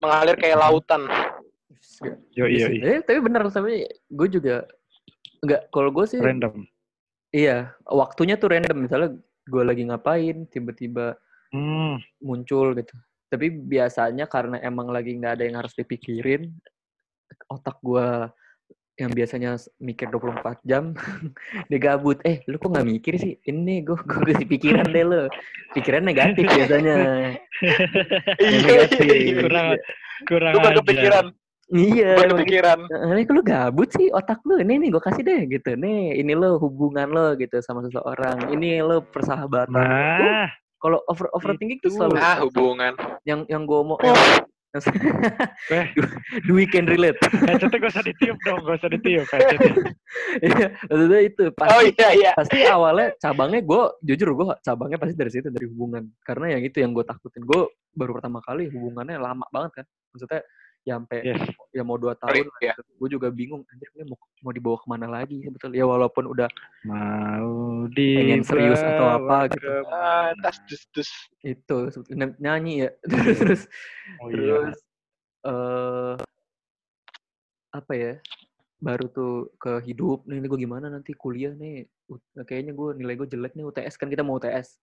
Mengalir 0.02 0.34
kayak 0.36 0.58
Mhm. 0.58 0.62
lautan. 0.66 1.02
Yo, 2.34 2.44
yo, 2.50 2.66
Eh, 2.68 3.00
tapi 3.06 3.22
benar 3.22 3.46
tapi 3.48 3.86
gue 3.88 4.28
juga 4.28 4.66
enggak 5.40 5.70
kalau 5.70 5.94
gue 5.94 6.04
sih 6.08 6.18
Random. 6.18 6.66
iya 7.30 7.70
waktunya 7.86 8.34
tuh 8.34 8.50
random 8.50 8.78
misalnya 8.82 9.14
gue 9.44 9.62
lagi 9.62 9.82
ngapain 9.84 10.48
tiba-tiba 10.48 11.16
Hmm, 11.54 12.02
muncul 12.18 12.74
gitu 12.74 12.98
tapi 13.30 13.46
biasanya 13.46 14.26
karena 14.26 14.58
emang 14.58 14.90
lagi 14.90 15.14
nggak 15.14 15.38
ada 15.38 15.44
yang 15.46 15.62
harus 15.62 15.70
dipikirin 15.78 16.50
otak 17.46 17.78
gue 17.78 18.26
yang 18.94 19.10
biasanya 19.10 19.54
mikir 19.78 20.06
24 20.06 20.58
jam 20.62 20.94
dia 21.70 21.78
gabut 21.78 22.18
eh 22.22 22.42
lu 22.46 22.58
kok 22.58 22.74
nggak 22.74 22.86
mikir 22.86 23.14
sih 23.18 23.38
ini 23.46 23.82
gue 23.82 23.94
gue 23.94 24.22
kasih 24.34 24.46
pikiran 24.46 24.86
deh 24.90 25.02
lo 25.06 25.26
pikiran 25.74 26.02
negatif 26.02 26.42
biasanya 26.46 26.96
Iya, 28.42 28.58
negatif. 28.66 28.98
iya, 29.02 29.14
iya. 29.14 29.34
kurang 29.42 29.66
kurang 30.26 30.52
ajar. 30.58 30.74
kepikiran. 30.82 31.26
Iya 31.70 32.12
Gue 32.14 32.24
emang 32.24 32.44
gitu. 32.44 32.44
kepikiran. 32.44 32.78
Ini 33.14 33.22
lu 33.26 33.42
gabut 33.42 33.88
sih 33.88 34.06
otak 34.08 34.44
lu. 34.44 34.58
Ini 34.58 34.72
nih 34.76 34.88
gue 34.90 35.00
kasih 35.00 35.22
deh 35.22 35.40
gitu. 35.48 35.70
Nih 35.74 36.18
ini 36.18 36.32
lo 36.32 36.56
hubungan 36.56 37.08
lo 37.08 37.32
gitu 37.34 37.56
sama 37.60 37.80
seseorang. 37.80 38.50
Ini 38.50 38.80
lo 38.80 39.00
persahabatan. 39.02 39.72
Uh, 39.72 40.20
Nah, 40.44 40.48
kalau 40.78 41.00
over 41.06 41.32
overthinking 41.32 41.80
tuh 41.80 41.88
itu. 41.88 41.96
selalu 41.96 42.16
Ah, 42.16 42.36
hubungan. 42.40 42.92
yang 43.22 43.46
yang 43.46 43.64
gue 43.64 43.80
mau 43.80 43.96
Oh. 43.96 44.12
eh, 45.70 45.86
Dwi 46.50 46.66
can 46.66 46.84
relate. 46.84 47.14
headsetnya 47.46 47.78
gak 47.78 47.94
usah 47.94 48.02
ditiup 48.02 48.34
dong, 48.42 48.58
gak 48.66 48.76
usah 48.76 48.90
ditiup 48.90 49.26
headsetnya. 49.30 49.74
Iya, 50.40 50.66
maksudnya 50.84 51.20
itu 51.22 51.44
Oh 51.46 51.54
pasti 51.54 51.90
iya, 51.92 52.08
iya. 52.10 52.30
pasti 52.34 52.58
awalnya 52.66 53.14
cabangnya 53.18 53.62
gue 53.62 53.82
jujur 54.04 54.28
gue 54.30 54.46
cabangnya 54.60 54.98
pasti 54.98 55.14
dari 55.14 55.30
situ 55.30 55.46
dari 55.46 55.66
hubungan 55.66 56.06
karena 56.20 56.58
yang 56.58 56.62
itu 56.62 56.78
yang 56.78 56.90
gue 56.90 57.02
takutin 57.02 57.42
gue 57.42 57.66
baru 57.92 58.18
pertama 58.18 58.38
kali 58.40 58.66
hubungannya 58.68 59.14
lama 59.16 59.46
banget 59.48 59.82
kan 59.82 59.86
maksudnya 60.10 60.42
ya 60.84 61.00
sampai 61.00 61.20
Yes. 61.24 61.40
ya 61.72 61.80
mau 61.80 61.96
dua 61.96 62.12
tahun 62.14 62.44
Iya. 62.60 62.76
gue 62.76 63.08
juga 63.08 63.32
bingung 63.32 63.64
anjir 63.64 63.88
ini 63.96 64.04
mau 64.04 64.20
mau 64.44 64.52
dibawa 64.52 64.76
ke 64.76 64.86
mana 64.86 65.06
lagi 65.08 65.40
sebetulnya 65.40 65.80
ya 65.80 65.86
walaupun 65.88 66.24
udah 66.28 66.48
Mau 66.84 67.88
di 67.88 68.20
Pengen 68.20 68.44
serius 68.44 68.78
atau 68.78 69.06
apa 69.16 69.48
gitu. 69.48 69.64
Ah, 69.88 70.36
tas 70.44 70.60
dus 70.68 70.84
dus. 70.92 71.10
itu 71.40 71.76
nyanyi 72.36 72.84
ya 72.84 72.90
terus 73.08 73.36
terus 73.40 73.62
Oh 74.20 74.28
iya. 74.28 74.36
terus 74.36 74.76
eh 75.44 76.14
apa 77.72 77.92
ya 77.92 78.12
baru 78.78 79.08
tuh 79.08 79.48
ke 79.56 79.80
hidup 79.82 80.28
nih, 80.28 80.44
gue 80.44 80.60
gimana 80.60 80.92
nanti 80.92 81.16
kuliah 81.16 81.56
nih 81.56 81.88
kayaknya 82.44 82.76
gue 82.76 82.88
nilai 83.00 83.16
gue 83.16 83.24
jelek 83.26 83.56
nih 83.56 83.64
UTS 83.64 83.96
kan 83.96 84.12
kita 84.12 84.20
mau 84.20 84.36
UTS 84.36 84.76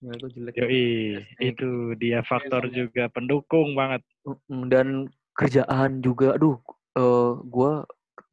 nilai 0.00 0.16
gue 0.16 0.30
jelek 0.32 0.54
Yoi, 0.56 0.70
nih. 0.70 1.10
itu 1.42 1.68
dia 1.98 2.22
faktor 2.24 2.70
juga 2.72 3.10
pendukung 3.12 3.76
banget. 3.76 4.00
Dan 4.48 5.12
kerjaan 5.34 6.00
juga 6.00 6.38
aduh 6.38 6.58
eh 6.94 7.32
gue 7.42 7.72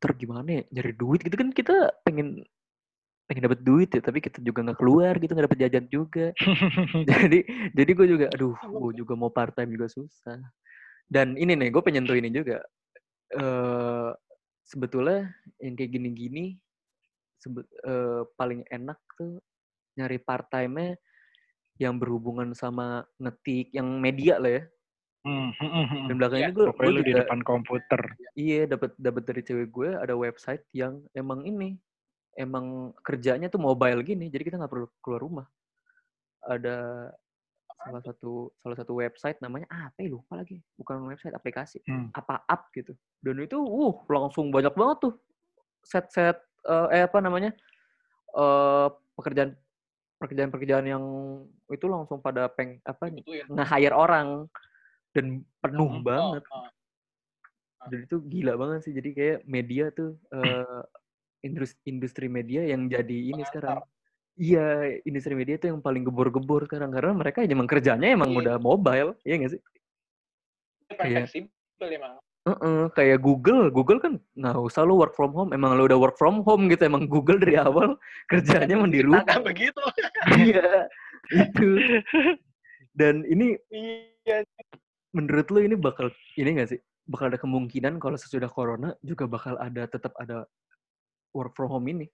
ter 0.01 0.11
gimana 0.17 0.49
ya 0.61 0.63
nyari 0.69 0.93
duit 0.93 1.21
gitu 1.25 1.35
kan 1.37 1.49
kita 1.49 1.89
pengen 2.05 2.45
pengen 3.25 3.47
dapat 3.47 3.61
duit 3.63 3.89
ya 3.95 4.01
tapi 4.03 4.19
kita 4.19 4.43
juga 4.43 4.59
nggak 4.69 4.79
keluar 4.81 5.15
gitu 5.17 5.31
nggak 5.31 5.47
dapet 5.47 5.61
jajan 5.63 5.85
juga. 5.87 6.35
Jadi 7.09 7.39
jadi 7.71 7.91
gue 7.95 8.07
juga 8.11 8.25
aduh 8.35 8.55
gue 8.59 8.91
juga 8.99 9.13
mau 9.15 9.31
part 9.31 9.55
time 9.55 9.71
juga 9.71 9.87
susah. 9.87 10.35
Dan 11.07 11.39
ini 11.39 11.55
nih 11.55 11.71
gue 11.71 11.79
penyentuh 11.79 12.17
ini 12.17 12.27
juga. 12.27 12.59
Eh 13.31 14.11
sebetulnya 14.67 15.31
yang 15.63 15.79
kayak 15.79 15.91
gini-gini 15.95 16.59
sebe- 17.39 17.71
eh, 17.87 18.23
paling 18.35 18.67
enak 18.67 18.99
tuh 19.15 19.39
nyari 19.95 20.19
part 20.19 20.47
time 20.51 20.99
yang 21.79 21.97
berhubungan 21.97 22.51
sama 22.53 23.07
ngetik 23.17 23.73
yang 23.73 23.87
media 23.97 24.37
lah 24.37 24.59
ya 24.59 24.63
Hmm, 25.21 25.53
hmm, 25.53 25.69
hmm, 25.69 25.85
hmm. 25.85 26.05
dan 26.09 26.15
belakangnya 26.17 26.49
Ya, 26.49 26.49
gue 26.49 26.65
Pokoknya 26.73 26.89
lu 26.89 27.01
di 27.05 27.13
juga 27.13 27.19
depan 27.21 27.39
komputer. 27.45 28.01
iya 28.33 28.65
dapat 28.65 28.97
dapat 28.97 29.23
dari 29.29 29.41
cewek 29.45 29.69
gue 29.69 29.89
ada 29.93 30.17
website 30.17 30.65
yang 30.73 30.97
emang 31.13 31.45
ini 31.45 31.77
emang 32.33 32.89
kerjanya 33.05 33.45
tuh 33.45 33.61
mobile 33.61 34.01
gini 34.01 34.33
jadi 34.33 34.41
kita 34.41 34.57
nggak 34.57 34.71
perlu 34.71 34.87
keluar 34.97 35.21
rumah 35.21 35.47
ada 36.41 37.09
salah 37.81 38.01
satu 38.01 38.49
salah 38.57 38.77
satu 38.77 38.97
website 38.97 39.37
namanya 39.41 39.69
apa 39.69 40.01
ya 40.01 40.09
lupa 40.09 40.41
lagi 40.41 40.57
bukan 40.73 41.05
website 41.05 41.33
aplikasi 41.33 41.85
Hmm. 41.85 42.09
apa 42.13 42.41
app 42.45 42.73
gitu 42.73 42.97
dan 43.21 43.37
itu 43.37 43.57
uh 43.57 43.93
langsung 44.09 44.49
banyak 44.49 44.73
banget 44.73 44.97
tuh 45.05 45.13
set 45.81 46.09
set 46.09 46.37
eh 46.65 47.05
apa 47.05 47.21
namanya 47.21 47.53
eh 48.31 48.87
pekerjaan 49.13 49.53
pekerjaan 50.17 50.49
pekerjaan 50.49 50.85
yang 50.87 51.03
itu 51.69 51.85
langsung 51.85 52.21
pada 52.21 52.49
peng 52.49 52.81
apa 52.81 53.09
Dibutuhin. 53.09 53.45
nge-hire 53.49 53.93
orang 53.93 54.49
dan 55.11 55.25
penuh 55.59 55.91
Mhm. 55.91 56.03
banget 56.03 56.43
Oh, 56.47 56.63
oh. 56.63 56.69
dan 57.87 57.99
itu 58.05 58.15
gila 58.23 58.53
banget 58.55 58.79
sih 58.85 58.93
jadi 58.93 59.09
kayak 59.11 59.39
media 59.43 59.85
tuh 59.91 60.15
eh 60.31 60.81
industri 61.41 61.79
industri 61.85 62.27
media 62.29 62.61
yang 62.63 62.85
jadi 62.85 63.17
ini 63.33 63.41
sekarang 63.43 63.81
iya 64.37 64.85
industri 65.03 65.33
media 65.33 65.57
tuh 65.57 65.73
yang 65.73 65.81
paling 65.81 66.05
gebor-gebor 66.05 66.69
sekarang 66.69 66.93
karena 66.93 67.11
mereka 67.11 67.41
emang 67.43 67.65
kerjanya 67.65 68.07
emang 68.07 68.31
Iya. 68.31 68.39
udah 68.39 68.55
mobile 68.57 69.11
iya 69.23 69.35
gak 69.37 69.51
sih 69.51 69.61
Iya. 71.01 71.23
fleksibel 71.25 71.87
emang. 71.89 72.13
Heeh, 72.41 72.89
kayak 72.93 73.21
Google 73.21 73.69
Google 73.69 74.01
kan 74.01 74.13
nggak 74.33 74.57
usah 74.59 74.81
lu 74.81 74.97
work 74.97 75.13
from 75.13 75.29
home 75.29 75.53
emang 75.53 75.77
lu 75.77 75.85
udah 75.85 75.95
work 75.95 76.17
from 76.17 76.41
home 76.41 76.67
gitu 76.67 76.83
emang 76.83 77.05
Google 77.05 77.37
dari 77.37 77.53
awal 77.53 77.95
kerjanya 78.33 78.75
emang 78.75 78.89
di 78.89 79.05
rumah 79.05 79.21
begitu. 79.41 79.77
iya 80.41 80.89
itu 81.29 81.69
dan 82.93 83.25
ini 83.25 83.57
Iya. 83.69 84.41
Menurut 85.11 85.47
lu 85.51 85.59
ini 85.61 85.75
bakal 85.75 86.07
ini 86.35 86.55
gak 86.55 86.69
sih 86.71 86.79
bakal 87.03 87.27
ada 87.27 87.37
kemungkinan 87.37 87.99
kalau 87.99 88.15
sesudah 88.15 88.47
corona 88.47 88.95
juga 89.01 89.27
bakal 89.27 89.57
ada 89.57 89.83
tetap 89.85 90.15
ada 90.15 90.47
work 91.31 91.51
from 91.51 91.67
home 91.67 91.87
ini 91.87 92.07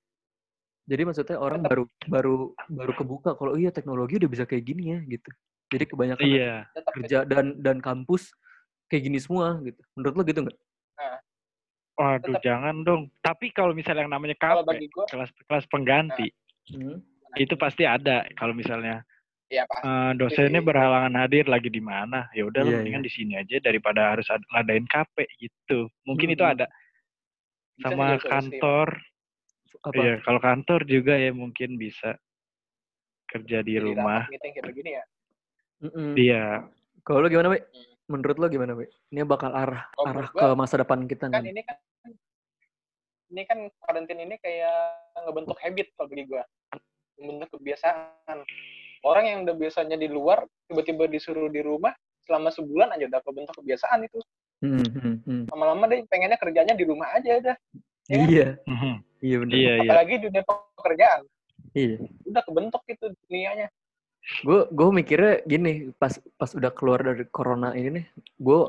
jadi 0.87 1.03
maksudnya 1.03 1.37
orang 1.37 1.61
baru 1.61 1.83
baru 2.07 2.35
baru 2.67 2.91
kebuka 2.95 3.35
kalau 3.35 3.53
iya 3.53 3.69
teknologi 3.69 4.17
udah 4.17 4.29
bisa 4.29 4.43
kayak 4.43 4.65
gini 4.65 4.95
ya 4.95 4.99
gitu 5.05 5.29
jadi 5.67 5.83
kebanyakan 5.83 6.25
Iya. 6.25 6.55
Kerja 6.95 7.17
dan 7.27 7.59
dan 7.59 7.77
kampus 7.77 8.31
kayak 8.87 9.03
gini 9.05 9.19
semua 9.19 9.59
gitu 9.61 9.81
menurut 9.93 10.13
lu 10.15 10.23
gitu 10.25 10.39
nggak 10.45 10.57
Waduh, 11.97 12.29
Tetap- 12.29 12.45
jangan 12.45 12.85
dong. 12.85 13.09
Tapi 13.25 13.49
kalau 13.49 13.73
misalnya 13.73 14.05
yang 14.05 14.13
namanya 14.13 14.37
gua, 14.37 14.61
kelas 15.09 15.33
kelas 15.49 15.65
pengganti, 15.65 16.29
Hmm. 16.69 17.01
itu 17.33 17.57
pasti 17.57 17.89
ada. 17.89 18.21
Kalau 18.37 18.53
misalnya 18.53 19.01
ya 19.47 19.63
pasti. 19.65 19.83
eh, 19.87 20.11
dosennya 20.19 20.61
berhalangan 20.61 21.13
hadir 21.23 21.45
lagi 21.47 21.71
di 21.71 21.79
mana, 21.79 22.27
ya 22.35 22.43
udah 22.43 22.61
lu 22.63 22.71
Iya, 22.71 22.77
mendingan 22.81 23.03
di 23.03 23.11
sini 23.11 23.33
aja 23.39 23.57
daripada 23.59 24.11
harus 24.15 24.27
ad- 24.27 24.43
ngadain 24.51 24.83
KP 24.85 25.15
gitu. 25.39 25.87
Mungkin 26.03 26.35
itu 26.35 26.43
Hmm. 26.43 26.53
ada 26.55 26.65
Bisa 27.77 27.93
sama 27.93 28.17
kantor. 28.19 28.87
apa 29.77 29.93
Iya, 29.93 30.13
kalau 30.25 30.39
kantor 30.41 30.81
juga 30.89 31.13
ya 31.15 31.29
mungkin 31.31 31.77
bisa 31.77 32.17
kerja 33.29 33.61
di 33.61 33.77
Jadi 33.77 33.83
rumah. 33.83 34.25
rapat 34.25 34.31
meeting 34.33 34.51
kayak 34.55 34.65
begini 34.65 34.89
ya. 34.97 35.03
Mm-mm. 35.77 36.11
Iya. 36.17 36.45
kalau 37.05 37.21
lu 37.21 37.29
gimana 37.29 37.53
Wi? 37.53 37.59
menurut 38.09 38.35
lo 38.35 38.47
gimana, 38.49 38.71
Be? 38.73 38.87
Ini 39.11 39.21
bakal 39.23 39.51
arah 39.53 39.85
Kalau 39.93 40.09
arah 40.09 40.27
menurut 40.27 40.31
ke 40.33 40.47
masa 40.57 40.75
depan 40.81 41.05
kita 41.05 41.27
kan 41.29 41.39
nih. 41.39 41.51
ini 41.53 41.61
kan 41.61 41.77
ini 43.27 43.41
kan 43.43 43.59
karantina 43.83 44.21
ini 44.23 44.35
kayak 44.39 44.75
ngebentuk 45.21 45.59
habit 45.59 45.87
kalau 45.93 46.07
bagi 46.07 46.23
gua 46.25 46.43
membentuk 47.15 47.59
kebiasaan 47.59 48.37
orang 49.03 49.25
yang 49.25 49.39
udah 49.45 49.55
biasanya 49.55 49.97
di 49.97 50.07
luar 50.07 50.45
tiba-tiba 50.65 51.05
disuruh 51.05 51.49
di 51.49 51.61
rumah 51.61 51.93
selama 52.23 52.49
sebulan 52.49 52.93
aja 52.93 53.05
udah 53.07 53.21
kebentuk 53.21 53.55
kebiasaan 53.61 54.05
itu 54.05 54.19
Hmm, 54.57 54.81
hmm, 54.81 55.15
hmm. 55.21 55.43
lama-lama 55.53 55.85
deh 55.85 56.01
pengennya 56.09 56.33
kerjanya 56.41 56.73
di 56.73 56.81
rumah 56.81 57.13
aja 57.13 57.37
udah 57.37 57.55
Ya 58.07 58.15
kan? 58.17 58.27
Iya, 58.31 58.47
Mhm. 58.65 58.93
iya 59.21 59.35
benar. 59.37 59.53
Iya, 59.53 59.71
iya. 59.77 59.81
apalagi 59.85 60.13
dunia 60.17 60.43
pekerjaan 60.43 61.21
Iya. 61.77 61.95
udah 62.25 62.41
kebentuk 62.41 62.81
itu 62.89 63.05
dunianya 63.27 63.67
Gue 64.43 64.67
gue 64.67 64.89
mikirnya 64.91 65.39
gini, 65.47 65.93
pas 65.95 66.11
pas 66.35 66.51
udah 66.51 66.67
keluar 66.73 66.99
dari 66.99 67.23
corona 67.31 67.71
ini 67.71 68.01
nih, 68.01 68.05
gue 68.35 68.59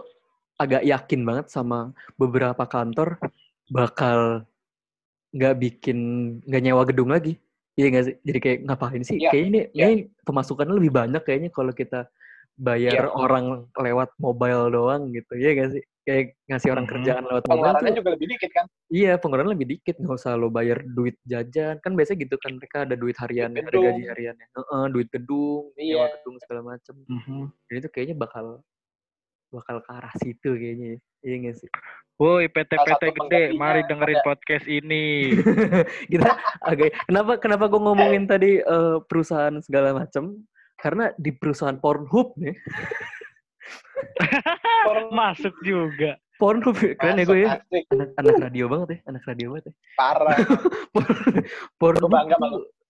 agak 0.54 0.86
yakin 0.86 1.20
banget 1.26 1.46
sama 1.50 1.90
beberapa 2.14 2.62
kantor 2.62 3.18
bakal 3.66 4.46
nggak 5.34 5.54
bikin 5.58 5.98
nggak 6.46 6.62
nyewa 6.62 6.86
gedung 6.86 7.10
lagi. 7.10 7.42
Iya 7.78 7.86
nggak 7.94 8.04
sih? 8.10 8.14
Jadi 8.26 8.38
kayak 8.42 8.58
ngapain 8.66 9.02
sih? 9.06 9.16
Iya, 9.22 9.30
Kayaknya 9.30 9.46
ini, 9.46 9.60
iya. 9.70 9.86
ini 9.86 9.94
pemasukannya 10.26 10.74
lebih 10.74 10.90
banyak 10.90 11.22
kayaknya 11.22 11.50
kalau 11.54 11.70
kita 11.70 12.10
bayar 12.58 13.06
Iya. 13.06 13.14
orang 13.14 13.70
lewat 13.78 14.10
mobile 14.18 14.66
doang 14.74 15.14
gitu. 15.14 15.32
Iya 15.38 15.50
nggak 15.54 15.70
sih? 15.78 15.82
Kayak 16.02 16.24
ngasih 16.50 16.68
orang 16.74 16.86
Mhm. 16.88 16.92
kerjaan 16.96 17.22
lewat 17.22 17.44
mobile 17.46 17.54
pengeluarannya 17.54 17.86
tuh 17.94 17.98
juga 18.02 18.10
lebih 18.18 18.28
dikit 18.34 18.50
kan 18.50 18.66
Iya, 18.88 19.12
pengeluaran 19.20 19.52
lebih 19.52 19.66
dikit, 19.68 19.94
nggak 20.00 20.16
usah 20.16 20.32
lo 20.34 20.48
bayar 20.48 20.80
duit 20.82 21.14
jajan. 21.22 21.76
Kan 21.84 21.92
biasanya 21.94 22.18
gitu 22.24 22.36
kan, 22.40 22.56
mereka 22.56 22.88
ada 22.88 22.96
duit 22.96 23.14
hariannya, 23.14 23.60
ada 23.60 23.68
gedung. 23.68 23.84
gaji 23.84 24.02
hariannya. 24.08 24.46
Heeh, 24.48 24.84
duit 24.90 25.08
gedung, 25.12 25.62
Iya. 25.76 25.84
nyewa 25.94 26.06
gedung 26.18 26.36
segala 26.42 26.60
macem. 26.74 26.94
Mhm. 27.06 27.40
Jadi 27.68 27.78
itu 27.78 27.88
kayaknya 27.94 28.16
bakal 28.16 28.44
bakal 29.48 29.80
ke 29.80 29.90
arah 29.92 30.12
situ 30.20 30.50
kayaknya. 30.54 30.86
ya. 30.94 30.98
Iya 31.24 31.34
nggak 31.42 31.56
sih? 31.58 31.68
Woi 32.18 32.50
PT-PT 32.50 33.02
gede, 33.14 33.42
mari 33.54 33.86
dengerin 33.86 34.18
ada- 34.18 34.26
podcast 34.26 34.66
ini. 34.66 35.30
Kita 36.12 36.34
agak 36.66 36.90
kenapa 37.06 37.38
kenapa 37.38 37.64
gue 37.70 37.78
ngomongin 37.78 38.26
tadi 38.26 38.58
eh, 38.58 38.96
perusahaan 39.06 39.54
segala 39.62 39.94
macem? 39.94 40.34
Karena 40.78 41.10
di 41.18 41.34
perusahaan 41.34 41.74
Pornhub 41.78 42.38
nih, 42.38 42.54
Masuk 44.86 45.10
Masuk 45.14 45.54
juga. 45.62 46.18
Pornhub 46.38 46.78
keren 46.78 47.18
ya 47.18 47.24
gue 47.26 47.38
ya. 47.42 47.58
asik 47.58 47.82
Anak, 47.90 48.14
anak 48.14 48.34
radio 48.46 48.70
banget 48.70 48.88
ya, 48.94 48.98
anak 49.10 49.22
radio 49.26 49.46
banget 49.58 49.64
ya. 49.66 49.74
parah 49.98 50.38
Pornhub 51.82 52.06
bangga 52.06 52.38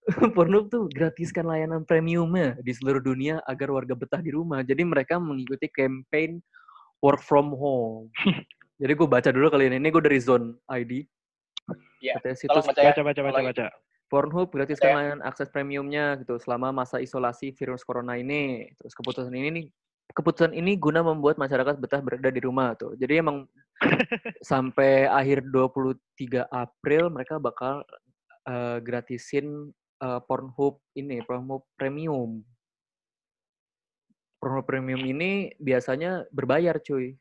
Pornhub 0.35 0.73
tuh 0.73 0.89
gratiskan 0.89 1.45
layanan 1.45 1.85
premiumnya 1.85 2.57
di 2.65 2.73
seluruh 2.73 3.01
dunia 3.01 3.39
agar 3.45 3.69
warga 3.69 3.93
betah 3.93 4.21
di 4.21 4.33
rumah. 4.33 4.65
Jadi 4.65 4.81
mereka 4.81 5.21
mengikuti 5.21 5.69
campaign 5.69 6.41
work 7.03 7.21
from 7.21 7.53
home. 7.53 8.09
Jadi 8.81 8.91
gue 8.95 9.07
baca 9.07 9.29
dulu 9.29 9.47
kali 9.51 9.69
ini. 9.69 9.77
Ini 9.77 9.89
gue 9.91 10.03
dari 10.03 10.19
Zone 10.19 10.55
ID. 10.71 11.03
Iya, 11.99 12.15
situs 12.33 12.65
baca 12.65 12.79
ya. 12.79 12.95
Baca, 12.95 13.01
baca, 13.03 13.21
baca, 13.21 13.37
Kalau 13.37 13.49
baca. 13.51 13.65
Pornhub 14.09 14.49
gratiskan 14.49 14.89
Oke. 14.89 14.97
layanan 14.97 15.21
akses 15.21 15.53
premiumnya 15.53 16.17
gitu 16.17 16.41
selama 16.41 16.73
masa 16.73 16.97
isolasi 16.97 17.53
virus 17.53 17.85
corona 17.85 18.17
ini. 18.17 18.71
Terus 18.81 18.97
keputusan 18.97 19.29
ini 19.35 19.49
nih 19.53 19.65
keputusan 20.13 20.57
ini 20.57 20.73
guna 20.73 21.05
membuat 21.05 21.37
masyarakat 21.37 21.77
betah 21.77 22.01
berada 22.01 22.29
di 22.33 22.41
rumah 22.41 22.73
tuh. 22.73 22.97
Jadi 22.97 23.21
emang 23.21 23.45
sampai 24.51 25.05
akhir 25.05 25.45
23 25.53 26.49
April 26.49 27.13
mereka 27.13 27.37
bakal 27.37 27.85
eh, 28.49 28.77
gratisin 28.81 29.69
eh, 29.99 30.19
Pornhub 30.23 30.79
ini, 30.95 31.19
Pornhub 31.23 31.67
Premium. 31.75 32.39
Pornhub 34.39 34.65
Premium 34.65 35.03
ini 35.03 35.51
biasanya 35.59 36.23
berbayar, 36.31 36.79
cuy. 36.79 37.15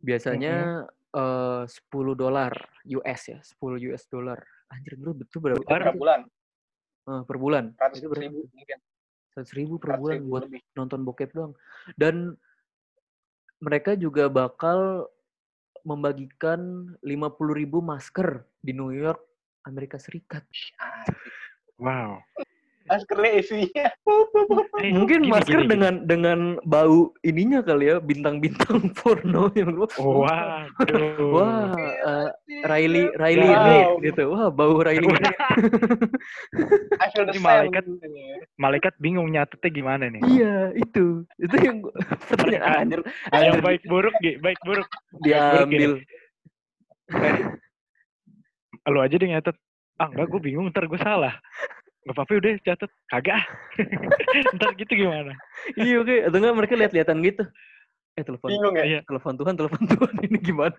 Biasanya 0.00 0.86
eh 1.16 1.62
10 1.64 2.12
dolar 2.12 2.52
US 2.84 3.20
ya, 3.28 3.38
10 3.40 3.80
US 3.88 4.04
dollar. 4.08 4.36
Anjir, 4.68 4.98
dulu 5.00 5.24
betul 5.24 5.38
berapa? 5.40 5.62
Dolar? 5.62 5.82
per 5.86 5.96
bulan 5.96 6.20
Eh, 7.06 7.22
per 7.22 7.36
bulan. 7.38 7.64
ratus 7.78 8.02
Itu 8.02 8.10
berapa? 8.10 8.24
ribu 8.26 8.40
mungkin 8.50 8.78
Seratus 9.30 9.52
ribu 9.54 9.74
per 9.78 9.94
ratus 9.94 10.00
bulan 10.02 10.16
ribu 10.18 10.26
buat 10.26 10.42
lebih 10.50 10.62
nonton 10.74 11.00
bokep 11.06 11.30
doang. 11.30 11.52
Dan 11.94 12.34
mereka 13.62 13.94
juga 13.94 14.26
bakal 14.26 15.06
membagikan 15.86 16.90
50 16.98 17.54
ribu 17.54 17.78
masker 17.78 18.42
di 18.58 18.74
New 18.74 18.90
York, 18.90 19.22
Amerika 19.66 19.98
Serikat. 19.98 20.46
Wow. 21.76 22.22
maskernya 22.86 23.42
isinya 23.42 23.90
Eh, 24.78 24.94
Mungkin 24.94 25.26
gini, 25.26 25.32
masker 25.34 25.58
gini, 25.58 25.66
gini. 25.66 25.72
dengan 25.74 25.94
dengan 26.06 26.38
bau 26.62 27.10
ininya 27.26 27.58
kali 27.58 27.90
ya, 27.90 27.98
bintang-bintang 27.98 28.78
porno 29.02 29.50
yang 29.58 29.74
lu. 29.74 29.90
Waduh. 29.98 31.34
Wah, 31.34 31.74
eh, 31.74 32.28
Riley 32.62 33.10
Riley 33.18 33.50
Wow. 33.50 33.66
Reid 33.66 33.88
gitu. 34.06 34.22
Wah, 34.30 34.48
bau 34.54 34.78
Riley 34.86 35.02
Wah. 35.02 35.18
Reid. 35.18 35.34
Ini 37.34 37.40
malaikat. 37.42 37.84
Malaikat 38.54 38.94
bingung 39.02 39.26
nyatetnya 39.34 39.70
gimana 39.72 40.06
nih. 40.06 40.22
Iya, 40.22 40.54
itu. 40.78 41.26
Itu 41.42 41.56
yang 41.58 41.82
pertanyaan 42.30 42.86
anjir. 42.86 43.00
Yang 43.34 43.50
Anjir, 43.50 43.62
baik 43.66 43.82
buruk, 43.90 44.14
Gi. 44.22 44.38
Baik 44.38 44.60
buruk. 44.62 44.86
buruk 45.10 45.24
diambil. 45.26 45.92
Lu 48.86 48.98
aja 49.00 49.14
deh 49.14 49.26
nyatet. 49.26 49.56
Ah, 49.96 50.06
enggak, 50.06 50.28
gue 50.28 50.40
bingung. 50.42 50.68
Ntar 50.70 50.86
gue 50.86 51.00
salah. 51.00 51.34
Gak 52.06 52.14
apa-apa 52.14 52.38
udah 52.38 52.52
catet. 52.62 52.90
Kagak. 53.08 53.42
ntar 54.56 54.70
gitu 54.76 54.92
gimana? 54.94 55.32
Iya, 55.74 56.00
oke. 56.00 56.16
Atau 56.26 56.36
enggak 56.38 56.54
mereka 56.54 56.74
lihat-lihatan 56.76 57.18
gitu. 57.20 57.44
Eh, 58.16 58.24
telepon. 58.24 58.48
bingung 58.48 58.72
ya 58.72 58.84
Iya. 58.86 59.00
Telepon 59.04 59.36
Tuhan, 59.36 59.54
telepon 59.54 59.82
Tuhan 59.84 60.14
ini 60.26 60.38
gimana? 60.40 60.72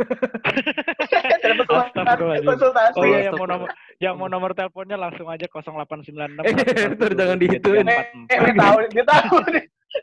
Telepon 1.38 1.66
Tuhan, 1.94 2.40
konsultasi 2.42 2.96
Oh 2.98 3.02
Oh, 3.02 3.06
iya, 3.06 3.30
yang 3.30 3.36
mau 3.38 3.46
nomor 3.46 3.70
yang 4.00 4.16
mau 4.18 4.26
nomor 4.26 4.52
teleponnya 4.58 4.98
langsung 4.98 5.30
aja 5.30 5.46
0896. 5.54 6.18
Eh, 6.42 6.54
Tur, 6.98 7.12
jangan 7.14 7.38
dihituin. 7.38 7.86
eh 7.86 8.02
dia 8.26 8.54
tahu 8.58 8.78
dia 8.90 9.06
tahu 9.06 9.36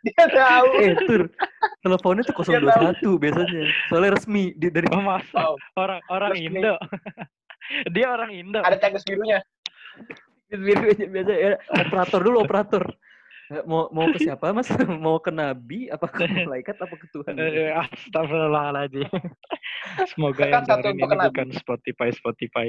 dia 0.05 0.27
tahu 0.31 0.69
eh, 0.79 0.95
Tur. 1.05 1.23
Teleponnya 1.83 2.23
tuh 2.23 2.35
021 2.39 3.03
biasanya. 3.19 3.63
Soalnya 3.91 4.11
resmi 4.15 4.55
di, 4.55 4.67
dari 4.71 4.87
Oh, 4.95 5.03
masa? 5.03 5.59
Orang 5.75 6.01
orang 6.09 6.39
Indo. 6.39 6.79
Dia 7.93 8.07
orang 8.13 8.31
Indo. 8.35 8.61
ada 8.61 8.77
cakes 8.77 9.05
birunya 9.09 9.41
biru 10.55 10.87
aja 10.91 11.07
biasa 11.09 11.33
ya. 11.35 11.51
Operator 11.83 12.21
dulu, 12.23 12.37
operator. 12.45 12.85
Eh, 13.45 13.61
Mau 13.65 13.93
mau 13.93 14.09
ke 14.09 14.19
siapa, 14.19 14.51
Mas? 14.51 14.69
Mau 15.05 15.21
ke 15.21 15.29
nabi 15.29 15.89
apa 15.89 16.07
ke 16.07 16.25
malaikat 16.49 16.77
apa 16.77 16.95
ke 16.95 17.07
Tuhan? 17.11 17.35
Eh, 17.35 17.73
Astagfirullahaladzim. 17.75 19.05
Semoga 20.11 20.41
Kan 20.41 20.49
yang 20.51 20.65
satu 20.65 20.81
dengerin 20.83 20.97
ini 20.97 21.03
bukan 21.05 21.19
bukan 21.29 21.49
Spotify 21.53 22.09
Spotify. 22.11 22.67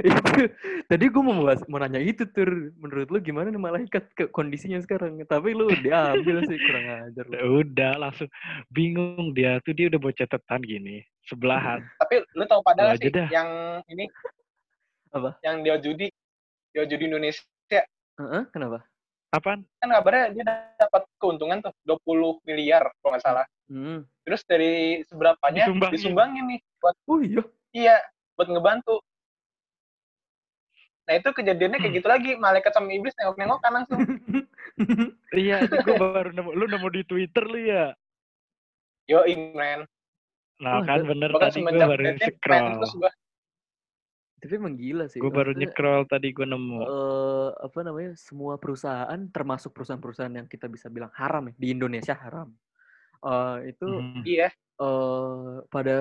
itu 0.00 0.48
tadi 0.86 1.04
gue 1.06 1.20
mau 1.20 1.44
bahas, 1.44 1.60
mau 1.66 1.76
nanya 1.76 1.98
itu 1.98 2.24
tur 2.26 2.48
menurut 2.74 3.10
lu 3.10 3.18
gimana 3.18 3.50
nih 3.50 3.60
malaikat 3.60 4.04
ke 4.14 4.24
kondisinya 4.30 4.78
sekarang 4.78 5.18
tapi 5.24 5.52
lu 5.52 5.68
diambil 5.76 6.40
sih 6.46 6.56
kurang 6.56 6.86
ajar 7.10 7.24
lu. 7.26 7.36
Udah 7.60 7.92
langsung 7.98 8.30
bingung 8.68 9.34
dia 9.34 9.58
tuh 9.60 9.74
dia 9.74 9.90
udah 9.90 9.98
bawa 9.98 10.14
catatan 10.14 10.60
gini 10.62 10.96
sebelahan. 11.26 11.84
tapi 11.98 12.24
lu 12.32 12.44
tahu 12.46 12.62
pada 12.62 12.80
Lu 12.80 12.86
nggak 12.86 12.96
aja 12.96 13.04
sih 13.04 13.12
dah. 13.12 13.28
yang 13.28 13.50
ini 13.88 14.04
Apa? 15.10 15.30
yang 15.42 15.60
dia 15.60 15.76
judi 15.76 16.06
dia 16.70 16.84
judi 16.84 17.04
Indonesia 17.04 17.44
Heeh, 18.18 18.42
kenapa 18.50 18.82
Apaan? 19.28 19.60
kan 19.76 19.88
kabarnya 19.92 20.24
dia 20.32 20.44
dapat 20.80 21.04
keuntungan 21.20 21.60
tuh 21.60 21.72
20 21.84 22.48
miliar 22.48 22.88
kalau 23.04 23.12
nggak 23.12 23.24
salah 23.24 23.46
hmm. 23.68 24.00
terus 24.24 24.40
dari 24.48 25.04
seberapanya 25.04 25.68
Disumbangin. 25.68 25.92
disumbangin 25.92 26.44
nih 26.48 26.60
buat 26.80 26.96
oh 27.04 27.20
iya 27.20 27.42
iya 27.76 27.96
buat 28.40 28.48
ngebantu 28.48 29.04
nah 31.04 31.12
itu 31.16 31.28
kejadiannya 31.28 31.78
kayak 31.80 31.94
gitu 32.00 32.08
lagi 32.08 32.30
malaikat 32.40 32.72
sama 32.72 32.88
iblis 32.92 33.16
nengok-nengokan 33.20 33.72
langsung 33.72 34.00
Iya, 35.28 35.66
itu 35.66 35.76
gue 35.84 35.96
baru 35.98 36.30
nemu. 36.32 36.50
Lu 36.54 36.64
nemu 36.70 36.88
di 36.94 37.02
Twitter 37.04 37.44
lu 37.44 37.58
ya? 37.58 37.92
yo 39.08 39.24
man 39.56 39.88
Nah 40.60 40.82
Wah, 40.82 40.84
kan 40.84 41.00
bener 41.06 41.30
bahkan 41.32 41.48
tadi 41.54 41.64
gue 41.64 41.80
baru 41.80 42.04
scroll. 42.18 42.76
terus 42.82 42.94
gua 42.98 43.10
tapi 44.38 44.52
emang 44.54 44.74
gila 44.74 45.04
sih 45.06 45.18
Gue 45.18 45.28
baru 45.28 45.50
nyekrol 45.50 46.04
tadi 46.04 46.30
gue 46.30 46.44
nemu. 46.44 46.78
eh, 46.80 47.50
apa 47.58 47.78
namanya 47.80 48.14
semua 48.14 48.54
perusahaan 48.54 49.18
termasuk 49.28 49.70
perusahaan-perusahaan 49.70 50.30
yang 50.32 50.46
kita 50.46 50.66
bisa 50.66 50.86
bilang 50.86 51.10
haram 51.12 51.46
ya 51.46 51.54
di 51.54 51.68
Indonesia 51.70 52.14
haram. 52.14 52.48
Eh, 53.20 53.56
itu 53.68 53.86
Mhm. 53.86 54.22
iya. 54.24 54.48
eh 54.78 55.54
pada 55.66 55.98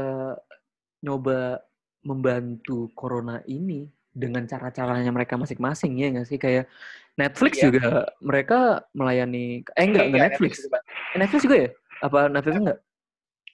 nyoba 1.00 1.65
membantu 2.04 2.93
corona 2.93 3.41
ini 3.43 3.89
dengan 4.08 4.45
cara-caranya 4.45 5.10
mereka 5.10 5.34
masing-masing 5.34 5.97
ya 5.97 6.08
nggak 6.10 6.26
sih? 6.26 6.38
Kayak 6.38 6.69
Netflix 7.15 7.58
Iya. 7.58 7.65
juga 7.67 7.89
mereka 8.19 8.60
melayani 8.91 9.65
eh 9.67 9.82
enggak 9.82 10.06
enggak 10.06 10.19
Iya, 10.19 10.26
Netflix. 10.30 10.54
Juga. 10.62 10.80
Eh, 10.86 11.17
Netflix 11.17 11.41
juga 11.41 11.58
ya? 11.58 11.69
Apa 12.00 12.19
Netflix 12.28 12.56
enggak 12.56 12.78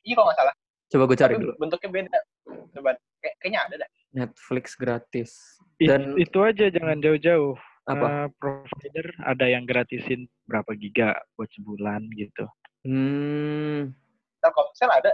iya 0.03 0.13
kalau 0.13 0.27
nggak 0.27 0.35
salah. 0.37 0.55
Coba 0.85 1.03
gue 1.07 1.17
cari 1.17 1.33
tapi 1.33 1.41
dulu. 1.41 1.53
bentuknya 1.55 1.89
beda. 1.89 2.19
Coba 2.69 2.89
Kayak- 3.17 3.37
kayaknya 3.39 3.59
ada 3.63 3.75
dah 3.79 3.89
Netflix 4.13 4.73
gratis 4.73 5.57
It- 5.77 5.89
dan 5.89 6.15
itu 6.15 6.37
aja 6.39 6.69
jangan 6.69 6.97
jauh-jauh. 6.97 7.57
apa 7.83 8.07
Eh, 8.07 8.27
provider 8.39 9.11
ada 9.19 9.43
yang 9.43 9.67
gratisin 9.67 10.23
berapa 10.47 10.71
giga 10.73 11.11
buat 11.35 11.51
sebulan 11.51 12.07
gitu. 12.15 12.47
Hmm. 12.87 13.91
Telkomsel 14.39 14.87
ada. 14.87 15.11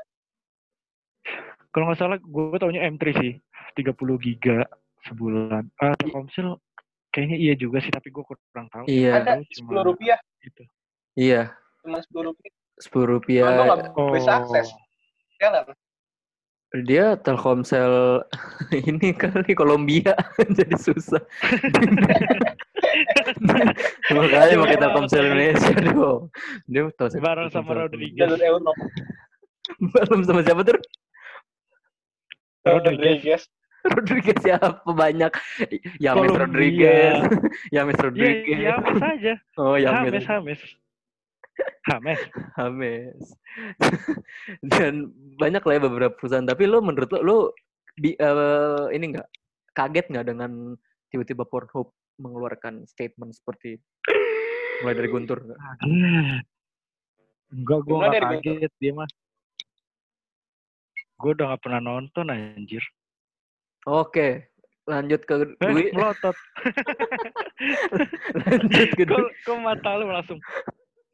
Kalau 1.70 1.90
nggak 1.90 1.98
salah 1.98 2.18
gue 2.18 2.58
taunya 2.58 2.86
M3 2.86 3.10
sih. 3.16 3.34
30 3.74 3.90
giga 4.18 4.70
sebulan. 5.02 5.66
Ah, 5.78 5.98
Telkomsel 5.98 6.62
kayaknya 7.10 7.38
iya 7.38 7.54
juga 7.54 7.78
sih, 7.80 7.90
tapi 7.90 8.10
gue 8.10 8.22
kurang 8.22 8.70
tahu. 8.70 8.86
Iya. 8.86 9.18
Ada 9.18 9.42
sepuluh 9.50 9.82
rupiah. 9.90 10.22
Gitu. 10.38 10.64
Iya. 11.16 11.50
Cuma 11.82 12.06
sepuluh 12.06 12.34
rupiah. 12.34 12.54
Sepuluh 12.78 13.06
Kalau 13.06 13.18
rupiah. 13.18 13.44
gue 13.50 13.66
nggak 13.66 13.82
bisa 14.14 14.30
Oh. 14.30 14.38
akses. 14.46 14.68
Jalan. 15.38 15.64
Dia 16.70 17.18
Telkomsel 17.18 18.22
ini 18.90 19.10
kali 19.18 19.58
Kolombia 19.58 20.14
jadi 20.58 20.78
susah. 20.78 21.18
Makanya 24.14 24.54
pakai 24.62 24.78
Telkomsel 24.78 25.34
Indonesia 25.34 25.74
dong. 25.82 26.30
Dia 26.70 26.86
tahu 26.94 27.10
saya 27.10 27.22
Bareng 27.26 27.50
sama 27.50 27.74
Telkomsel 27.74 27.90
Rodriguez. 27.90 28.30
Belum 29.82 30.22
sama 30.22 30.46
siapa 30.46 30.62
tuh? 30.62 30.78
Rodriguez. 32.70 33.18
Rodriguez. 33.18 33.44
Rodriguez 33.80 34.38
siapa 34.46 34.92
banyak? 34.94 35.32
Yames. 35.98 36.38
Rodriguez. 36.38 37.18
Yames 37.74 37.98
Iya, 37.98 38.04
Rodriguez. 38.06 38.46
iya, 38.46 38.72
Hames 38.78 39.02
aja. 39.02 39.34
Oh, 39.58 39.74
Yames. 39.74 40.22
Hames. 40.28 40.62
Hames. 41.90 42.22
Hames. 42.56 43.24
Dan 44.72 45.12
banyak 45.40 45.64
lah 45.64 45.74
ya 45.76 45.82
beberapa 45.82 46.14
perusahaan. 46.14 46.46
Tapi 46.46 46.70
lo 46.70 46.84
menurut 46.84 47.10
lo, 47.16 47.20
lo 47.22 47.38
di, 47.98 48.14
eh, 48.16 48.86
ini 48.96 49.16
nggak 49.16 49.28
kaget 49.74 50.06
nggak 50.12 50.28
dengan 50.28 50.76
tiba-tiba 51.10 51.44
Pornhub 51.48 51.92
mengeluarkan 52.20 52.86
statement 52.86 53.34
seperti 53.34 53.80
mulai 54.84 54.96
dari 54.96 55.10
Guntur? 55.10 55.40
nggak? 55.44 55.60
Enggak, 57.50 57.80
gue 57.82 57.96
Gimana 57.98 58.06
gak 58.06 58.14
dari 58.14 58.38
kaget 58.46 58.74
dia 58.78 58.92
mah. 58.94 59.10
Gue 61.20 61.32
udah 61.36 61.46
gak 61.56 61.64
pernah 61.66 61.82
nonton 61.84 62.32
anjir. 62.32 62.84
Oke, 63.90 64.54
lanjut 64.86 65.26
ke 65.26 65.34
Eh, 65.58 65.72
Dwi. 65.74 65.90
melotot. 65.92 66.36
lanjut 68.46 68.90
ke 68.94 69.04
Dwi. 69.04 69.18
Kok, 69.18 69.30
kok 69.50 69.58
mata 69.60 69.90
lu 69.98 70.06
langsung. 70.08 70.40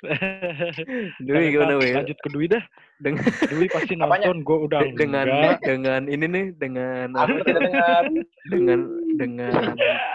Dwi 1.26 1.46
gimana 1.50 1.74
Wi? 1.76 1.92
Lanjut 1.94 2.18
ke 2.18 2.30
Dwi 2.30 2.46
dah. 2.48 2.64
Dengan 2.98 3.22
Dwi 3.52 3.66
pasti 3.68 3.94
nonton, 4.00 4.42
gue 4.42 4.58
udah 4.66 4.82
de- 4.82 4.96
dengan 4.96 5.26
enggak. 5.26 5.60
dengan 5.62 6.02
ini 6.06 6.26
nih 6.26 6.46
dengan 6.54 7.08
Aku 7.14 7.36
apa? 7.36 7.44
tidak 7.44 7.62
dengar. 7.64 8.04
dengan 8.46 8.80
dengan 9.16 9.54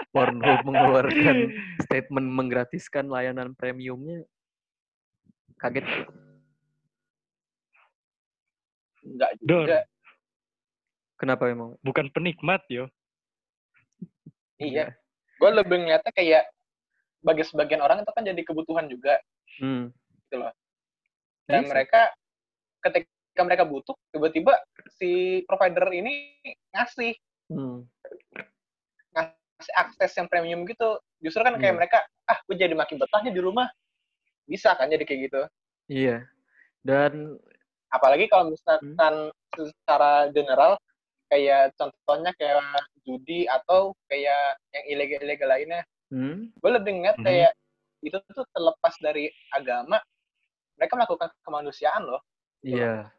Pornhub 0.09 0.59
mengeluarkan 0.63 1.35
statement 1.79 2.27
menggratiskan 2.27 3.05
layanan 3.05 3.51
premiumnya 3.53 4.23
kaget 5.57 5.85
Enggak 9.01 9.31
Don, 9.41 9.65
juga. 9.65 9.79
kenapa 11.15 11.49
emang 11.49 11.73
bukan 11.81 12.05
penikmat 12.09 12.61
yo. 12.69 12.85
Iya. 14.55 14.93
Gue 15.37 15.49
lebih 15.51 15.81
ngeliatnya 15.81 16.13
kayak 16.13 16.45
bagi 17.19 17.41
sebagian 17.41 17.81
orang 17.81 18.05
itu 18.05 18.11
kan 18.13 18.21
jadi 18.21 18.41
kebutuhan 18.41 18.85
juga. 18.85 19.17
Hmm. 19.59 19.91
Dan 20.31 20.47
Iya 21.49 21.59
sih. 21.65 21.69
mereka 21.73 22.01
ketika 22.81 23.41
mereka 23.43 23.63
butuh, 23.67 23.95
tiba-tiba 24.13 24.53
si 24.95 25.41
provider 25.45 25.91
ini 25.91 26.31
ngasih 26.71 27.11
Hmm. 27.51 27.83
ngasih 29.11 29.73
akses 29.75 30.15
yang 30.15 30.31
premium 30.31 30.63
gitu. 30.63 30.95
Justru 31.19 31.43
kan 31.43 31.59
kayak 31.59 31.75
Iya. 31.75 31.79
mereka, 31.83 31.97
ah 32.25 32.39
gue 32.47 32.55
jadi 32.55 32.71
makin 32.73 32.95
betahnya 32.97 33.31
di 33.35 33.41
rumah. 33.43 33.67
Bisa 34.47 34.73
kan 34.79 34.87
jadi 34.87 35.03
kayak 35.03 35.21
gitu. 35.31 35.41
iya 35.89 36.23
dan 36.81 37.35
Apalagi 37.91 38.31
kalau 38.31 38.47
Hmm. 38.47 38.55
misalkan 38.55 39.15
secara 39.51 40.31
general, 40.31 40.79
kayak 41.27 41.75
contohnya 41.75 42.31
kayak 42.39 42.63
judi 43.03 43.43
atau 43.51 43.91
kayak 44.07 44.55
yang 44.71 44.85
ilegal-ilegal 44.87 45.49
lainnya. 45.51 45.83
hmm, 46.07 46.55
Gue 46.55 46.71
lebih 46.71 46.91
ngeliat 46.95 47.19
Mhm. 47.19 47.25
kayak 47.27 47.51
itu 48.01 48.17
tuh 48.33 48.45
terlepas 48.49 48.93
dari 48.97 49.29
agama, 49.53 50.01
mereka 50.75 50.93
melakukan 50.97 51.29
kemanusiaan 51.41 52.03
loh. 52.03 52.21
iya 52.61 53.09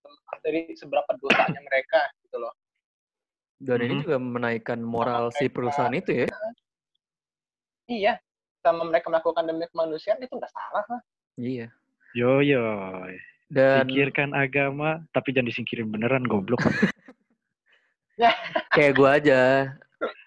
Terlepas 0.00 0.38
dari 0.40 0.60
seberapa 0.72 1.10
dosanya 1.16 1.60
mereka 1.60 2.00
gitu 2.24 2.40
loh. 2.40 2.52
dan 3.56 3.80
ini 3.80 3.96
Mhm. 3.96 4.02
juga 4.04 4.16
menaikkan 4.20 4.80
moral 4.84 5.32
si 5.32 5.48
mereka- 5.48 5.54
perusahaan 5.56 5.96
itu 5.96 6.12
ya 6.12 6.28
Iya, 7.86 8.12
sama 8.60 8.84
mereka 8.84 9.08
melakukan 9.08 9.46
demi 9.46 9.64
kemanusiaan 9.70 10.20
itu 10.20 10.34
nggak 10.36 10.52
salah 10.52 10.84
lah. 10.90 11.00
iya 11.38 11.70
Yo 12.12 12.40
yo. 12.40 12.64
dan 13.46 13.86
Singkirkan 13.86 14.34
agama, 14.34 15.06
tapi 15.14 15.30
jangan 15.30 15.48
disingkirin 15.48 15.88
beneran 15.88 16.26
goblok. 16.26 16.58
kayak 18.74 18.92
gua 18.98 19.16
aja 19.16 19.70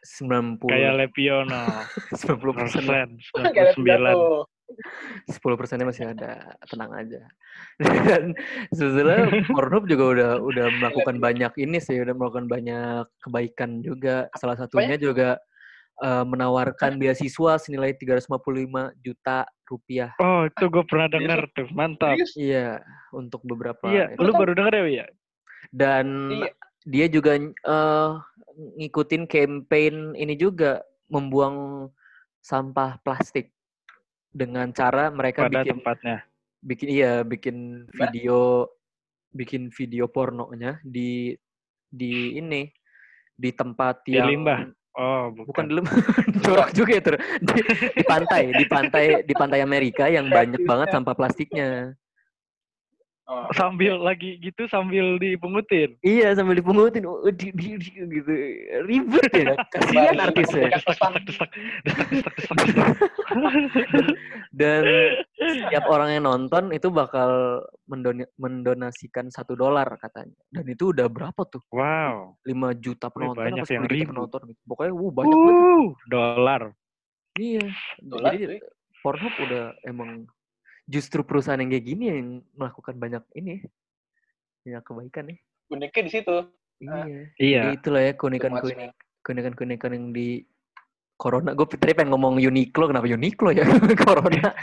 90 0.02 0.66
Kayak 0.66 0.94
Lepiono. 0.98 1.66
90 2.16 2.20
persen 2.58 2.84
Persen, 2.84 3.08
Kayak 3.54 3.76
99. 3.78 4.16
tuh. 4.16 4.44
10 5.26 5.42
persennya 5.58 5.90
masih 5.90 6.14
ada 6.14 6.46
tenang 6.70 6.94
aja 6.94 7.26
dan 7.82 8.38
sebetulnya 8.70 9.26
Pornhub 9.50 9.90
juga 9.90 10.06
udah 10.14 10.32
udah 10.46 10.66
melakukan 10.78 11.18
banyak 11.18 11.50
ini 11.58 11.82
sih 11.82 11.98
udah 11.98 12.14
melakukan 12.14 12.46
banyak 12.46 13.02
kebaikan 13.18 13.82
juga 13.82 14.30
salah 14.38 14.54
satunya 14.54 14.94
juga 14.94 15.42
eh, 16.06 16.22
menawarkan 16.22 17.02
beasiswa 17.02 17.58
senilai 17.58 17.98
355 17.98 18.30
juta 19.02 19.50
rupiah 19.66 20.14
Oh, 20.22 20.46
itu 20.46 20.66
gue 20.70 20.84
pernah 20.86 21.10
denger 21.10 21.50
tuh. 21.58 21.66
Mantap. 21.74 22.22
Iya 22.38 22.78
untuk 23.10 23.42
beberapa 23.42 23.90
Iya, 23.90 24.14
lu 24.22 24.38
baru 24.38 24.54
denger 24.54 24.74
ya, 24.78 24.84
Wi, 24.86 24.94
ya? 25.02 25.08
dan 25.74 26.06
Iya. 26.30 26.52
dia 26.86 27.06
juga 27.10 27.42
eh, 27.42 28.10
ngikutin 28.60 29.24
campaign 29.26 30.14
ini 30.20 30.36
juga 30.36 30.84
membuang 31.08 31.88
sampah 32.44 33.00
plastik 33.02 33.52
dengan 34.30 34.70
cara 34.76 35.10
mereka 35.10 35.48
Pada 35.48 35.64
bikin 35.64 35.80
tempatnya. 35.80 36.18
bikin 36.60 36.88
iya 36.92 37.14
bikin 37.24 37.58
video 37.96 38.68
bikin 39.32 39.72
video 39.72 40.06
pornonya 40.12 40.78
di 40.84 41.34
di 41.90 42.38
ini 42.38 42.70
di 43.40 43.50
tempat 43.56 44.04
Di 44.04 44.20
yang 44.20 44.28
limbah? 44.30 44.68
Oh, 45.00 45.32
bukan 45.32 45.48
bukan. 45.48 45.64
di 45.66 45.74
limbah 45.80 45.96
jorok 46.46 46.70
juga 46.76 46.92
ya 47.00 47.02
Tur. 47.02 47.16
di, 47.40 47.60
di 47.96 48.04
pantai 48.04 48.44
di 48.52 48.66
pantai 48.68 49.06
di 49.24 49.34
pantai 49.34 49.60
Amerika 49.64 50.06
yang 50.12 50.28
banyak 50.28 50.62
banget 50.68 50.88
sampah 50.92 51.16
plastiknya 51.16 51.96
Oh. 53.30 53.46
Sambil 53.54 54.02
lagi 54.02 54.42
gitu, 54.42 54.66
sambil 54.66 55.22
dipungutin. 55.22 55.94
iya 56.02 56.34
sambil 56.34 56.58
dipungutin 56.58 57.06
oh, 57.06 57.22
di, 57.30 57.54
di, 57.54 57.78
di- 57.78 57.94
gitu 58.10 58.32
ribet 58.84 59.30
ya 59.30 59.54
kasihan 59.78 60.18
artisnya 60.18 60.74
dan 64.52 64.82
setiap 65.38 65.86
orang 65.88 66.10
yang 66.18 66.26
nonton 66.26 66.74
itu 66.74 66.90
bakal 66.90 67.62
mendoni- 67.86 68.30
mendonasikan 68.36 69.30
satu 69.30 69.54
dolar 69.54 69.86
katanya 69.98 70.34
dan 70.50 70.66
itu 70.66 70.90
udah 70.90 71.06
berapa 71.06 71.42
tuh 71.46 71.62
Wow. 71.70 72.34
5 72.44 72.50
juta 72.82 73.08
penonton 73.10 73.46
banyak 73.46 73.62
apa 73.62 73.70
10 73.70 73.78
yang 73.78 73.86
ribu. 73.88 74.10
penonton 74.10 74.42
gitu. 74.50 74.62
pokoknya 74.66 74.94
wuh 74.94 75.12
banyak 75.12 75.38
banget 75.38 75.58
Uh, 75.80 75.88
dolar. 76.08 76.62
Iya. 77.38 77.66
Dolar, 78.02 78.32
Jadi. 78.36 78.58
Pornhub 79.00 79.32
udah 79.40 79.72
emang 79.86 80.28
justru 80.90 81.22
perusahaan 81.22 81.62
yang 81.62 81.70
kayak 81.70 81.86
gini 81.86 82.04
yang 82.10 82.42
melakukan 82.58 82.98
banyak 82.98 83.24
ini 83.38 83.62
banyak 84.66 84.84
kebaikan 84.84 85.26
ya. 85.30 85.38
Uniknya 85.70 86.02
di 86.02 86.12
situ. 86.12 86.36
Iya. 86.82 87.04
Iya. 87.38 87.62
Ya 87.62 87.72
itulah 87.78 88.02
ya 88.02 88.14
keunikan 88.18 88.58
Kemuasan. 88.58 88.92
keunikan 89.22 89.54
keunikan 89.54 89.92
yang 89.94 90.10
di 90.10 90.44
Corona. 91.20 91.52
Gue 91.52 91.68
tadi 91.68 91.92
pengen 91.92 92.16
ngomong 92.16 92.40
Uniqlo, 92.40 92.88
kenapa 92.88 93.06
Uniqlo 93.06 93.52
ya? 93.52 93.68
Corona. 94.08 94.50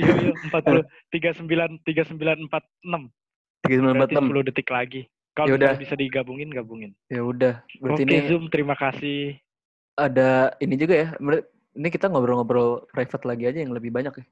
Iya, 0.00 0.32
iya, 0.32 0.32
40, 0.48 0.86
39, 1.12 1.84
39, 1.84 2.48
46. 2.48 3.12
Berarti 3.60 4.16
3946. 4.16 4.32
10 4.32 4.48
detik 4.48 4.68
lagi. 4.72 5.02
Kalau 5.36 5.54
Yaudah. 5.54 5.76
misalnya 5.76 5.84
bisa 5.84 5.96
digabungin, 5.98 6.48
gabungin. 6.50 6.90
Ya 7.12 7.20
udah. 7.22 7.62
Berarti 7.78 8.02
Oke, 8.02 8.08
ini 8.08 8.16
Zoom, 8.26 8.48
terima 8.48 8.74
kasih. 8.74 9.36
ada 9.98 10.54
ini 10.62 10.74
juga 10.78 10.94
ya. 10.94 11.08
Ini 11.74 11.88
kita 11.90 12.08
ngobrol-ngobrol 12.08 12.88
private 12.90 13.24
lagi 13.28 13.44
aja 13.50 13.58
yang 13.62 13.74
lebih 13.74 13.92
banyak 13.92 14.14
ya. 14.18 14.26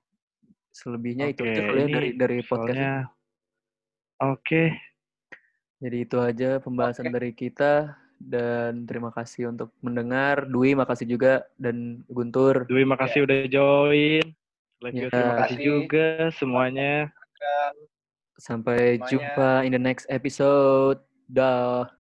Selebihnya 0.76 1.32
itu 1.32 1.40
Oke, 1.40 1.56
aja 1.56 1.62
kali 1.64 1.78
ya 1.80 1.84
ini 1.88 1.92
dari 1.96 2.08
dari 2.20 2.38
podcast. 2.44 2.76
Soalnya, 2.76 2.94
oke. 4.20 4.64
Jadi 5.76 5.96
itu 6.04 6.16
aja 6.20 6.50
pembahasan 6.60 7.08
Oke. 7.08 7.14
dari 7.16 7.30
kita 7.32 7.72
dan 8.16 8.84
terima 8.84 9.08
kasih 9.12 9.52
untuk 9.52 9.72
mendengar. 9.80 10.44
Dwi 10.44 10.76
makasih 10.76 11.08
juga 11.08 11.44
dan 11.56 12.04
Guntur. 12.08 12.64
Dwi, 12.68 12.84
makasih 12.84 13.24
udah 13.24 13.38
join. 13.48 14.24
Levio, 14.84 15.08
Ya. 15.08 15.12
terima 15.12 15.34
kasih 15.44 15.56
juga 15.56 16.06
semuanya. 16.36 17.08
Sampai 18.36 19.00
Semuanya. 19.00 19.08
jumpa 19.08 19.50
in 19.64 19.72
the 19.72 19.80
next 19.80 20.04
episode. 20.12 21.00
Dah. 21.24 21.88